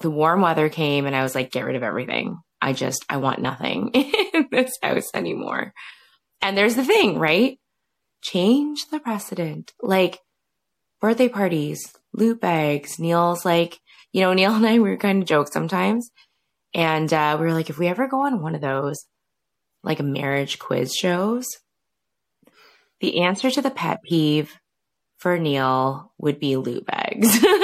the 0.00 0.10
warm 0.10 0.40
weather 0.40 0.68
came 0.70 1.06
and 1.06 1.14
I 1.14 1.22
was 1.22 1.34
like, 1.34 1.52
get 1.52 1.66
rid 1.66 1.76
of 1.76 1.82
everything. 1.82 2.38
I 2.62 2.72
just, 2.72 3.04
I 3.10 3.18
want 3.18 3.42
nothing 3.42 3.88
in 3.94 4.48
this 4.50 4.72
house 4.82 5.10
anymore. 5.12 5.74
And 6.40 6.56
there's 6.56 6.76
the 6.76 6.84
thing, 6.84 7.18
right? 7.18 7.58
Change 8.22 8.86
the 8.86 9.00
precedent. 9.00 9.72
Like, 9.82 10.18
birthday 11.00 11.28
parties, 11.28 11.94
loot 12.14 12.40
bags. 12.40 12.98
Neil's 12.98 13.44
like, 13.44 13.78
you 14.12 14.22
know, 14.22 14.32
Neil 14.32 14.54
and 14.54 14.66
I, 14.66 14.74
we 14.78 14.90
were 14.90 14.96
kind 14.96 15.22
of 15.22 15.28
joke 15.28 15.52
sometimes. 15.52 16.10
And 16.72 17.12
uh, 17.12 17.36
we 17.38 17.46
were 17.46 17.52
like, 17.52 17.70
if 17.70 17.78
we 17.78 17.86
ever 17.86 18.08
go 18.08 18.24
on 18.26 18.42
one 18.42 18.54
of 18.54 18.60
those, 18.60 19.04
like 19.82 20.00
marriage 20.00 20.58
quiz 20.58 20.94
shows, 20.94 21.46
the 23.00 23.20
answer 23.20 23.50
to 23.50 23.62
the 23.62 23.70
pet 23.70 24.00
peeve 24.02 24.58
for 25.18 25.38
Neil 25.38 26.12
would 26.18 26.40
be 26.40 26.56
loot 26.56 26.86
bags. 26.86 27.38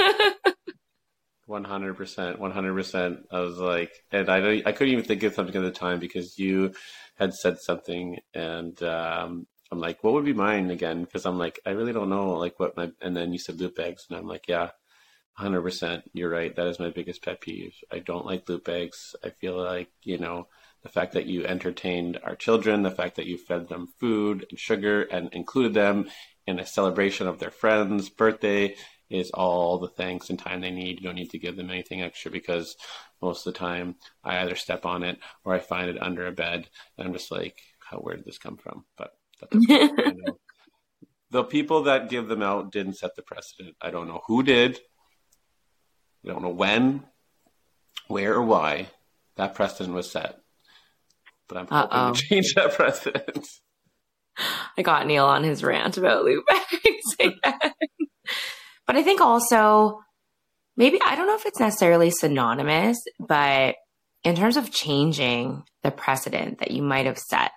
One 1.47 1.65
hundred 1.65 1.97
percent, 1.97 2.39
one 2.39 2.51
hundred 2.51 2.75
percent. 2.75 3.25
I 3.29 3.41
was 3.41 3.57
like, 3.57 3.91
and 4.09 4.29
I 4.29 4.61
I 4.65 4.71
couldn't 4.71 4.93
even 4.93 5.03
think 5.03 5.21
of 5.23 5.33
something 5.33 5.53
at 5.53 5.61
the 5.61 5.71
time 5.71 5.99
because 5.99 6.39
you 6.39 6.71
had 7.15 7.33
said 7.33 7.59
something, 7.59 8.19
and 8.33 8.81
um, 8.81 9.47
I'm 9.71 9.79
like, 9.79 10.03
what 10.03 10.13
would 10.13 10.25
be 10.25 10.33
mine 10.33 10.69
again? 10.69 11.03
Because 11.03 11.25
I'm 11.25 11.37
like, 11.37 11.59
I 11.65 11.71
really 11.71 11.93
don't 11.93 12.09
know, 12.09 12.33
like 12.33 12.59
what 12.59 12.75
my. 12.75 12.91
And 13.01 13.15
then 13.15 13.31
you 13.31 13.39
said 13.39 13.59
loot 13.59 13.75
bags, 13.75 14.05
and 14.09 14.17
I'm 14.17 14.27
like, 14.27 14.47
yeah, 14.47 14.71
hundred 15.33 15.61
percent. 15.61 16.03
You're 16.13 16.29
right. 16.29 16.55
That 16.55 16.67
is 16.67 16.79
my 16.79 16.89
biggest 16.89 17.23
pet 17.23 17.41
peeve. 17.41 17.73
I 17.91 17.99
don't 17.99 18.25
like 18.25 18.49
loot 18.49 18.65
bags. 18.65 19.15
I 19.23 19.29
feel 19.29 19.57
like 19.57 19.89
you 20.03 20.17
know 20.17 20.47
the 20.83 20.89
fact 20.89 21.13
that 21.13 21.27
you 21.27 21.45
entertained 21.45 22.19
our 22.23 22.35
children, 22.35 22.83
the 22.83 22.91
fact 22.91 23.15
that 23.15 23.27
you 23.27 23.37
fed 23.37 23.69
them 23.69 23.87
food 23.99 24.45
and 24.49 24.59
sugar 24.59 25.03
and 25.03 25.29
included 25.33 25.73
them 25.73 26.09
in 26.47 26.59
a 26.59 26.65
celebration 26.65 27.27
of 27.27 27.39
their 27.39 27.51
friend's 27.51 28.09
birthday 28.09 28.75
is 29.09 29.29
all 29.31 29.77
the 29.77 29.87
thanks 29.89 30.29
and 30.29 30.39
time 30.39 30.61
they 30.61 30.71
need. 30.71 30.99
You 30.99 31.07
don't 31.07 31.15
need 31.15 31.31
to 31.31 31.39
give 31.39 31.55
them 31.55 31.69
anything 31.69 32.01
extra 32.01 32.31
because 32.31 32.75
most 33.21 33.45
of 33.45 33.53
the 33.53 33.59
time 33.59 33.95
I 34.23 34.39
either 34.39 34.55
step 34.55 34.85
on 34.85 35.03
it 35.03 35.19
or 35.43 35.53
I 35.53 35.59
find 35.59 35.89
it 35.89 36.01
under 36.01 36.25
a 36.25 36.31
bed 36.31 36.67
and 36.97 37.07
I'm 37.07 37.13
just 37.13 37.31
like, 37.31 37.59
how 37.79 37.97
where 37.97 38.15
did 38.15 38.25
this 38.25 38.37
come 38.37 38.57
from? 38.57 38.85
But 38.97 39.11
the 41.31 41.43
people 41.43 41.83
that 41.83 42.09
give 42.09 42.27
them 42.27 42.41
out 42.41 42.71
didn't 42.71 42.95
set 42.95 43.15
the 43.15 43.23
precedent. 43.23 43.75
I 43.81 43.89
don't 43.89 44.07
know 44.07 44.21
who 44.27 44.43
did. 44.43 44.79
I 46.23 46.27
don't 46.27 46.43
know 46.43 46.49
when, 46.49 47.03
where, 48.07 48.35
or 48.35 48.43
why 48.43 48.87
that 49.37 49.55
precedent 49.55 49.95
was 49.95 50.11
set. 50.11 50.39
But 51.47 51.57
I'm 51.57 51.67
hoping 51.67 51.97
Uh-oh. 51.97 52.13
to 52.13 52.21
change 52.21 52.53
that 52.55 52.73
precedent. 52.73 53.47
I 54.77 54.81
got 54.81 55.07
Neil 55.07 55.25
on 55.25 55.43
his 55.43 55.63
rant 55.63 55.97
about 55.97 56.23
loot 56.23 56.43
bags 56.47 57.33
but 58.87 58.95
I 58.95 59.03
think 59.03 59.19
also 59.19 59.99
maybe 60.77 60.99
I 61.03 61.15
don't 61.15 61.27
know 61.27 61.35
if 61.35 61.45
it's 61.45 61.59
necessarily 61.59 62.11
synonymous, 62.11 62.97
but 63.19 63.75
in 64.23 64.35
terms 64.35 64.57
of 64.57 64.71
changing 64.71 65.63
the 65.83 65.91
precedent 65.91 66.59
that 66.59 66.71
you 66.71 66.81
might 66.81 67.05
have 67.05 67.19
set 67.19 67.51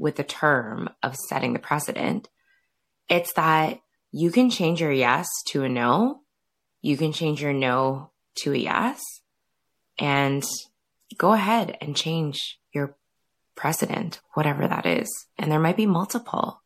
with 0.00 0.16
the 0.16 0.24
term 0.24 0.88
of 1.02 1.16
setting 1.16 1.52
the 1.52 1.58
precedent, 1.58 2.28
it's 3.08 3.32
that 3.34 3.80
you 4.12 4.30
can 4.30 4.50
change 4.50 4.80
your 4.80 4.92
yes 4.92 5.28
to 5.48 5.62
a 5.62 5.68
no. 5.68 6.22
You 6.82 6.96
can 6.96 7.12
change 7.12 7.42
your 7.42 7.52
no 7.52 8.10
to 8.38 8.52
a 8.52 8.56
yes 8.56 9.00
and 9.98 10.42
go 11.16 11.32
ahead 11.32 11.76
and 11.80 11.96
change 11.96 12.58
your 12.72 12.96
precedent, 13.54 14.20
whatever 14.34 14.66
that 14.66 14.86
is. 14.86 15.26
And 15.38 15.52
there 15.52 15.60
might 15.60 15.76
be 15.76 15.86
multiple. 15.86 16.62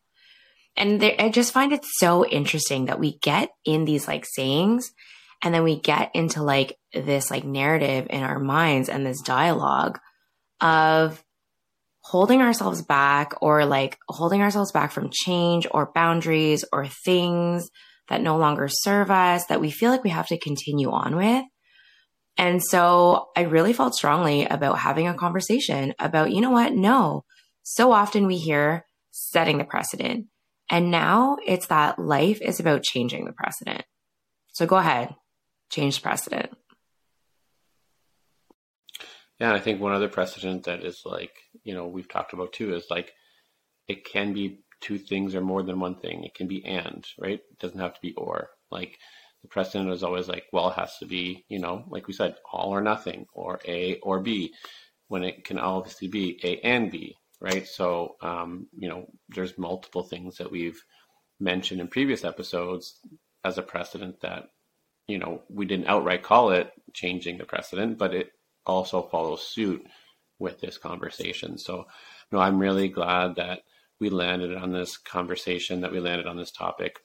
And 0.77 1.01
there, 1.01 1.15
I 1.19 1.29
just 1.29 1.53
find 1.53 1.73
it 1.73 1.85
so 1.85 2.25
interesting 2.25 2.87
that 2.87 3.01
we 3.01 3.19
get 3.19 3.51
in 3.65 3.85
these 3.85 4.07
like 4.07 4.27
sayings 4.27 4.93
and 5.43 5.55
then 5.55 5.65
we 5.65 5.79
get 5.79 6.11
into 6.15 6.43
like 6.43 6.79
this 6.93 7.31
like 7.31 7.45
narrative 7.45 8.07
in 8.11 8.23
our 8.23 8.39
minds 8.39 8.89
and 8.89 9.05
this 9.05 9.21
dialogue 9.23 9.99
of 10.61 11.24
holding 12.05 12.43
ourselves 12.43 12.83
back 12.83 13.33
or 13.41 13.65
like 13.65 13.97
holding 14.09 14.43
ourselves 14.43 14.71
back 14.71 14.93
from 14.93 15.11
change 15.11 15.67
or 15.71 15.91
boundaries 15.95 16.63
or 16.71 16.87
things 16.87 17.71
that 18.09 18.21
no 18.21 18.37
longer 18.37 18.69
serve 18.69 19.11
us 19.11 19.47
that 19.47 19.61
we 19.61 19.71
feel 19.71 19.91
like 19.91 20.05
we 20.05 20.11
have 20.11 20.27
to 20.27 20.39
continue 20.39 20.91
on 20.91 21.17
with. 21.17 21.43
And 22.37 22.63
so 22.63 23.29
I 23.35 23.43
really 23.43 23.73
felt 23.73 23.95
strongly 23.95 24.45
about 24.45 24.79
having 24.81 25.09
a 25.09 25.15
conversation 25.15 25.95
about, 25.99 26.31
you 26.31 26.43
know 26.43 26.51
what? 26.51 26.75
No. 26.75 27.25
So 27.63 27.93
often 27.93 28.27
we 28.27 28.37
hear 28.37 28.85
setting 29.11 29.57
the 29.57 29.65
precedent. 29.65 30.27
And 30.69 30.91
now 30.91 31.39
it's 31.47 31.69
that 31.69 31.99
life 31.99 32.43
is 32.43 32.61
about 32.61 32.83
changing 32.83 33.25
the 33.25 33.33
precedent. 33.33 33.85
So 34.53 34.67
go 34.67 34.77
ahead, 34.77 35.15
change 35.71 35.97
the 35.97 36.03
precedent. 36.03 36.51
Yeah, 39.41 39.55
I 39.55 39.61
think 39.61 39.81
one 39.81 39.93
other 39.93 40.09
precedent 40.09 40.65
that 40.65 40.85
is 40.85 41.01
like, 41.07 41.33
you 41.65 41.75
know, 41.75 41.87
we've 41.87 42.09
talked 42.09 42.33
about 42.33 42.53
too 42.53 42.75
is 42.75 42.87
like 42.91 43.13
it 43.89 44.05
can 44.05 44.33
be 44.33 44.61
two 44.81 44.99
things 44.99 45.35
or 45.35 45.41
more 45.41 45.63
than 45.63 45.81
one 45.81 45.97
thing. 45.97 46.25
It 46.25 46.35
can 46.35 46.47
be 46.47 46.65
and, 46.65 47.05
right? 47.19 47.41
It 47.41 47.59
doesn't 47.59 47.81
have 47.81 47.95
to 47.95 48.01
be 48.01 48.15
or. 48.15 48.51
Like 48.71 48.99
the 49.43 49.49
precedent 49.49 49.91
is 49.91 50.03
always 50.03 50.29
like, 50.29 50.45
well, 50.53 50.71
it 50.71 50.75
has 50.75 50.99
to 50.99 51.07
be, 51.07 51.45
you 51.49 51.59
know, 51.59 51.85
like 51.89 52.07
we 52.07 52.13
said, 52.13 52.37
all 52.53 52.71
or 52.71 52.81
nothing, 52.81 53.27
or 53.33 53.61
A 53.67 53.99
or 54.01 54.21
B, 54.21 54.53
when 55.09 55.25
it 55.25 55.45
can 55.45 55.59
obviously 55.59 56.09
be 56.09 56.39
A 56.43 56.59
and 56.61 56.91
B, 56.91 57.17
right? 57.41 57.67
So, 57.67 58.17
um, 58.21 58.69
you 58.77 58.89
know, 58.89 59.07
there's 59.29 59.59
multiple 59.59 60.03
things 60.03 60.37
that 60.37 60.51
we've 60.51 60.83
mentioned 61.41 61.81
in 61.81 61.89
previous 61.89 62.25
episodes 62.25 62.99
as 63.45 63.59
a 63.59 63.63
precedent 63.63 64.21
that, 64.23 64.45
you 65.07 65.19
know, 65.19 65.43
we 65.49 65.67
didn't 65.67 65.89
outright 65.89 66.23
call 66.23 66.51
it 66.51 66.73
changing 66.95 67.39
the 67.39 67.45
precedent, 67.45 67.99
but 67.99 68.15
it 68.15 68.31
also 68.67 69.03
follows 69.03 69.47
suit 69.47 69.87
with 70.39 70.61
this 70.61 70.79
conversation. 70.79 71.59
So, 71.59 71.79
you 71.79 71.85
know, 72.33 72.41
I'm 72.41 72.59
really 72.59 72.89
glad 72.89 73.37
that 73.37 73.61
we 74.01 74.11
landed 74.11 74.55
on 74.57 74.73
this 74.73 74.97
conversation, 74.97 75.81
that 75.83 75.93
we 75.93 76.01
landed 76.01 76.27
on 76.27 76.37
this 76.37 76.51
topic. 76.51 76.99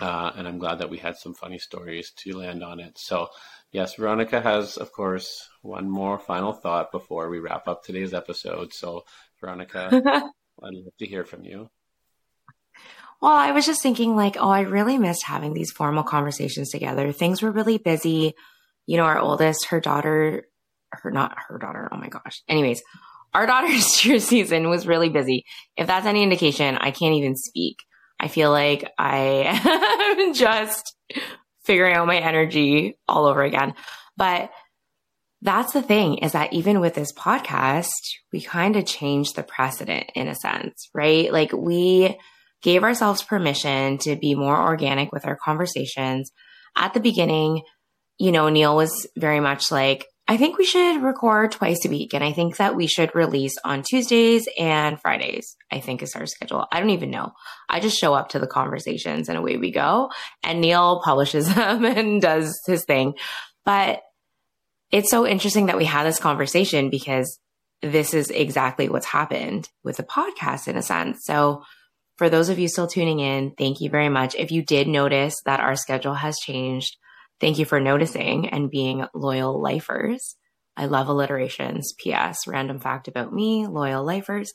Uh, 0.00 0.30
and 0.36 0.46
I'm 0.46 0.58
glad 0.58 0.78
that 0.78 0.90
we 0.90 0.98
had 0.98 1.16
some 1.16 1.34
funny 1.34 1.58
stories 1.58 2.12
to 2.18 2.36
land 2.36 2.62
on 2.62 2.78
it. 2.78 2.98
So, 2.98 3.28
yes, 3.72 3.96
Veronica 3.96 4.40
has, 4.40 4.76
of 4.76 4.92
course, 4.92 5.48
one 5.62 5.90
more 5.90 6.18
final 6.18 6.52
thought 6.52 6.92
before 6.92 7.28
we 7.28 7.40
wrap 7.40 7.66
up 7.66 7.82
today's 7.82 8.14
episode. 8.14 8.72
So, 8.72 9.04
Veronica, 9.40 9.88
I'd 9.92 10.74
love 10.74 10.96
to 10.98 11.06
hear 11.06 11.24
from 11.24 11.44
you. 11.44 11.68
Well, 13.20 13.32
I 13.32 13.50
was 13.50 13.66
just 13.66 13.82
thinking, 13.82 14.14
like, 14.14 14.36
oh, 14.38 14.48
I 14.48 14.60
really 14.60 14.98
missed 14.98 15.24
having 15.24 15.52
these 15.52 15.72
formal 15.72 16.04
conversations 16.04 16.70
together. 16.70 17.10
Things 17.10 17.42
were 17.42 17.50
really 17.50 17.78
busy. 17.78 18.34
You 18.86 18.96
know, 18.96 19.04
our 19.04 19.18
oldest, 19.18 19.66
her 19.66 19.80
daughter, 19.80 20.46
her, 20.92 21.10
not 21.10 21.36
her 21.48 21.58
daughter, 21.58 21.88
oh 21.92 21.96
my 21.96 22.08
gosh. 22.08 22.42
Anyways, 22.48 22.82
our 23.34 23.46
daughter's 23.46 23.92
cheer 23.96 24.20
season 24.20 24.68
was 24.68 24.86
really 24.86 25.08
busy. 25.08 25.44
If 25.76 25.86
that's 25.86 26.06
any 26.06 26.22
indication, 26.22 26.76
I 26.76 26.90
can't 26.90 27.14
even 27.14 27.36
speak. 27.36 27.78
I 28.20 28.28
feel 28.28 28.50
like 28.50 28.90
I 28.98 29.60
am 30.18 30.34
just 30.34 30.94
figuring 31.64 31.94
out 31.94 32.06
my 32.06 32.18
energy 32.18 32.98
all 33.06 33.26
over 33.26 33.42
again. 33.42 33.74
But 34.16 34.50
that's 35.40 35.72
the 35.72 35.82
thing 35.82 36.18
is 36.18 36.32
that 36.32 36.52
even 36.52 36.80
with 36.80 36.94
this 36.94 37.12
podcast, 37.12 37.90
we 38.32 38.40
kind 38.40 38.74
of 38.74 38.86
changed 38.86 39.36
the 39.36 39.44
precedent 39.44 40.10
in 40.14 40.26
a 40.26 40.34
sense, 40.34 40.88
right? 40.92 41.32
Like 41.32 41.52
we 41.52 42.18
gave 42.62 42.82
ourselves 42.82 43.22
permission 43.22 43.98
to 43.98 44.16
be 44.16 44.34
more 44.34 44.60
organic 44.60 45.12
with 45.12 45.24
our 45.26 45.36
conversations. 45.36 46.32
At 46.76 46.92
the 46.92 47.00
beginning, 47.00 47.62
you 48.18 48.32
know, 48.32 48.48
Neil 48.48 48.74
was 48.74 49.06
very 49.16 49.38
much 49.38 49.70
like, 49.70 50.06
I 50.30 50.36
think 50.36 50.58
we 50.58 50.66
should 50.66 51.02
record 51.02 51.52
twice 51.52 51.86
a 51.86 51.88
week. 51.88 52.12
And 52.12 52.22
I 52.22 52.32
think 52.32 52.58
that 52.58 52.76
we 52.76 52.86
should 52.86 53.14
release 53.14 53.56
on 53.64 53.82
Tuesdays 53.82 54.46
and 54.58 55.00
Fridays, 55.00 55.56
I 55.72 55.80
think 55.80 56.02
is 56.02 56.14
our 56.14 56.26
schedule. 56.26 56.66
I 56.70 56.80
don't 56.80 56.90
even 56.90 57.10
know. 57.10 57.32
I 57.66 57.80
just 57.80 57.98
show 57.98 58.12
up 58.12 58.28
to 58.30 58.38
the 58.38 58.46
conversations 58.46 59.30
and 59.30 59.38
away 59.38 59.56
we 59.56 59.70
go. 59.72 60.10
And 60.42 60.60
Neil 60.60 61.00
publishes 61.02 61.52
them 61.54 61.86
and 61.86 62.20
does 62.20 62.60
his 62.66 62.84
thing. 62.84 63.14
But 63.64 64.02
it's 64.90 65.10
so 65.10 65.26
interesting 65.26 65.66
that 65.66 65.78
we 65.78 65.86
had 65.86 66.04
this 66.04 66.20
conversation 66.20 66.90
because 66.90 67.38
this 67.80 68.12
is 68.12 68.28
exactly 68.28 68.90
what's 68.90 69.06
happened 69.06 69.70
with 69.82 69.96
the 69.96 70.02
podcast 70.02 70.68
in 70.68 70.76
a 70.76 70.82
sense. 70.82 71.20
So 71.24 71.62
for 72.16 72.28
those 72.28 72.50
of 72.50 72.58
you 72.58 72.68
still 72.68 72.86
tuning 72.86 73.20
in, 73.20 73.52
thank 73.56 73.80
you 73.80 73.88
very 73.88 74.10
much. 74.10 74.34
If 74.34 74.50
you 74.50 74.62
did 74.62 74.88
notice 74.88 75.36
that 75.46 75.60
our 75.60 75.76
schedule 75.76 76.14
has 76.14 76.36
changed, 76.38 76.96
Thank 77.40 77.58
you 77.58 77.64
for 77.64 77.80
noticing 77.80 78.48
and 78.48 78.70
being 78.70 79.04
loyal 79.14 79.60
lifers. 79.60 80.36
I 80.76 80.86
love 80.86 81.08
alliterations. 81.08 81.92
P.S. 81.98 82.46
Random 82.46 82.78
fact 82.78 83.08
about 83.08 83.32
me, 83.32 83.66
loyal 83.66 84.04
lifers. 84.04 84.52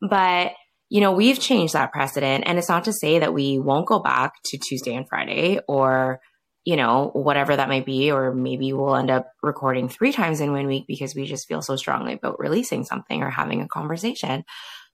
But, 0.00 0.52
you 0.90 1.00
know, 1.00 1.12
we've 1.12 1.40
changed 1.40 1.72
that 1.74 1.92
precedent. 1.92 2.44
And 2.46 2.58
it's 2.58 2.68
not 2.68 2.84
to 2.84 2.92
say 2.92 3.18
that 3.18 3.34
we 3.34 3.58
won't 3.58 3.86
go 3.86 3.98
back 3.98 4.34
to 4.46 4.58
Tuesday 4.58 4.94
and 4.94 5.08
Friday 5.08 5.60
or, 5.66 6.20
you 6.64 6.76
know, 6.76 7.10
whatever 7.14 7.56
that 7.56 7.68
might 7.68 7.86
be. 7.86 8.10
Or 8.12 8.34
maybe 8.34 8.72
we'll 8.72 8.96
end 8.96 9.10
up 9.10 9.28
recording 9.42 9.88
three 9.88 10.12
times 10.12 10.40
in 10.40 10.52
one 10.52 10.66
week 10.66 10.84
because 10.86 11.14
we 11.14 11.24
just 11.24 11.48
feel 11.48 11.62
so 11.62 11.76
strongly 11.76 12.14
about 12.14 12.38
releasing 12.38 12.84
something 12.84 13.22
or 13.22 13.30
having 13.30 13.62
a 13.62 13.68
conversation. 13.68 14.44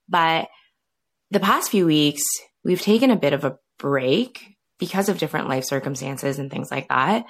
But 0.07 0.47
the 1.31 1.41
past 1.41 1.71
few 1.71 1.85
weeks, 1.85 2.23
we've 2.63 2.81
taken 2.81 3.11
a 3.11 3.17
bit 3.17 3.33
of 3.33 3.43
a 3.43 3.57
break 3.77 4.57
because 4.79 5.09
of 5.09 5.17
different 5.17 5.49
life 5.49 5.65
circumstances 5.65 6.39
and 6.39 6.49
things 6.49 6.71
like 6.71 6.87
that. 6.87 7.25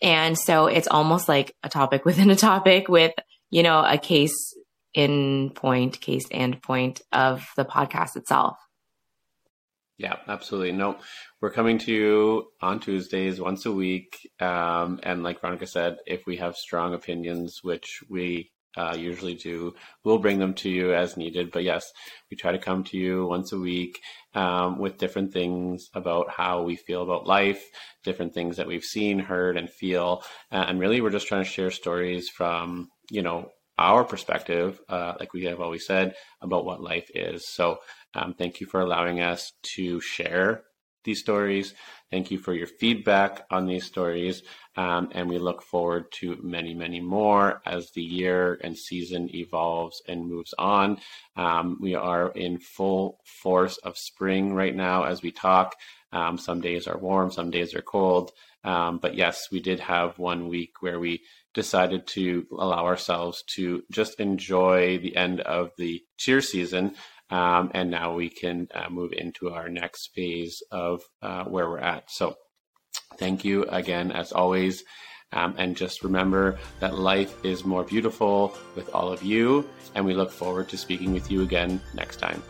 And 0.00 0.38
so 0.38 0.66
it's 0.66 0.88
almost 0.88 1.28
like 1.28 1.54
a 1.62 1.68
topic 1.68 2.04
within 2.06 2.30
a 2.30 2.36
topic 2.36 2.88
with, 2.88 3.12
you 3.50 3.62
know, 3.62 3.84
a 3.84 3.98
case 3.98 4.56
in 4.94 5.50
point, 5.54 6.00
case 6.00 6.26
and 6.30 6.60
point 6.62 7.00
of 7.12 7.46
the 7.56 7.64
podcast 7.64 8.16
itself. 8.16 8.56
Yeah, 9.98 10.16
absolutely. 10.26 10.72
No, 10.72 10.96
we're 11.40 11.52
coming 11.52 11.78
to 11.78 11.92
you 11.92 12.48
on 12.60 12.80
Tuesdays 12.80 13.40
once 13.40 13.66
a 13.66 13.72
week. 13.72 14.28
Um, 14.40 14.98
and 15.02 15.22
like 15.22 15.40
Veronica 15.40 15.66
said, 15.66 15.98
if 16.06 16.26
we 16.26 16.38
have 16.38 16.56
strong 16.56 16.92
opinions, 16.92 17.60
which 17.62 18.02
we 18.08 18.50
uh, 18.76 18.96
usually 18.98 19.34
do. 19.34 19.74
We'll 20.04 20.18
bring 20.18 20.38
them 20.38 20.54
to 20.54 20.70
you 20.70 20.94
as 20.94 21.16
needed. 21.16 21.50
But 21.50 21.64
yes, 21.64 21.92
we 22.30 22.36
try 22.36 22.52
to 22.52 22.58
come 22.58 22.84
to 22.84 22.96
you 22.96 23.26
once 23.26 23.52
a 23.52 23.58
week 23.58 24.00
um, 24.34 24.78
with 24.78 24.98
different 24.98 25.32
things 25.32 25.88
about 25.94 26.30
how 26.30 26.62
we 26.62 26.76
feel 26.76 27.02
about 27.02 27.26
life, 27.26 27.64
different 28.04 28.34
things 28.34 28.56
that 28.56 28.66
we've 28.66 28.84
seen, 28.84 29.18
heard, 29.18 29.56
and 29.56 29.68
feel. 29.68 30.22
Uh, 30.50 30.64
and 30.68 30.80
really, 30.80 31.00
we're 31.00 31.10
just 31.10 31.28
trying 31.28 31.44
to 31.44 31.50
share 31.50 31.70
stories 31.70 32.28
from, 32.28 32.90
you 33.10 33.22
know, 33.22 33.50
our 33.78 34.04
perspective, 34.04 34.80
uh, 34.88 35.14
like 35.18 35.32
we 35.32 35.44
have 35.44 35.60
always 35.60 35.86
said, 35.86 36.14
about 36.40 36.64
what 36.64 36.82
life 36.82 37.10
is. 37.14 37.48
So 37.48 37.78
um, 38.14 38.34
thank 38.34 38.60
you 38.60 38.66
for 38.66 38.80
allowing 38.80 39.20
us 39.20 39.52
to 39.74 40.00
share 40.00 40.64
these 41.04 41.20
stories. 41.20 41.74
Thank 42.10 42.30
you 42.30 42.38
for 42.38 42.52
your 42.52 42.66
feedback 42.66 43.44
on 43.50 43.66
these 43.66 43.84
stories. 43.84 44.42
Um, 44.76 45.10
and 45.12 45.28
we 45.28 45.38
look 45.38 45.62
forward 45.62 46.06
to 46.20 46.38
many, 46.42 46.74
many 46.74 47.00
more 47.00 47.60
as 47.66 47.90
the 47.90 48.02
year 48.02 48.58
and 48.62 48.76
season 48.76 49.34
evolves 49.34 50.02
and 50.08 50.26
moves 50.26 50.54
on. 50.58 50.98
Um, 51.36 51.78
we 51.80 51.94
are 51.94 52.30
in 52.30 52.58
full 52.58 53.18
force 53.24 53.76
of 53.78 53.98
spring 53.98 54.54
right 54.54 54.74
now 54.74 55.04
as 55.04 55.22
we 55.22 55.30
talk. 55.30 55.74
Um, 56.12 56.38
some 56.38 56.60
days 56.60 56.86
are 56.86 56.98
warm, 56.98 57.30
some 57.30 57.50
days 57.50 57.74
are 57.74 57.82
cold. 57.82 58.32
Um, 58.64 58.98
but 58.98 59.14
yes, 59.14 59.48
we 59.50 59.60
did 59.60 59.80
have 59.80 60.18
one 60.18 60.48
week 60.48 60.80
where 60.80 61.00
we 61.00 61.22
decided 61.54 62.06
to 62.06 62.46
allow 62.58 62.84
ourselves 62.86 63.42
to 63.56 63.82
just 63.90 64.20
enjoy 64.20 64.98
the 64.98 65.16
end 65.16 65.40
of 65.40 65.70
the 65.76 66.02
cheer 66.16 66.40
season 66.40 66.94
um, 67.32 67.70
and 67.74 67.90
now 67.90 68.14
we 68.14 68.28
can 68.28 68.68
uh, 68.74 68.90
move 68.90 69.12
into 69.12 69.50
our 69.50 69.68
next 69.68 70.10
phase 70.14 70.62
of 70.70 71.02
uh, 71.22 71.44
where 71.44 71.68
we're 71.68 71.78
at. 71.78 72.10
So, 72.10 72.36
thank 73.16 73.44
you 73.44 73.64
again, 73.64 74.12
as 74.12 74.32
always. 74.32 74.84
Um, 75.32 75.54
and 75.56 75.74
just 75.74 76.04
remember 76.04 76.58
that 76.80 76.98
life 76.98 77.42
is 77.42 77.64
more 77.64 77.84
beautiful 77.84 78.54
with 78.76 78.94
all 78.94 79.10
of 79.10 79.22
you. 79.22 79.66
And 79.94 80.04
we 80.04 80.12
look 80.12 80.30
forward 80.30 80.68
to 80.68 80.76
speaking 80.76 81.14
with 81.14 81.30
you 81.30 81.42
again 81.42 81.80
next 81.94 82.18
time. 82.18 82.42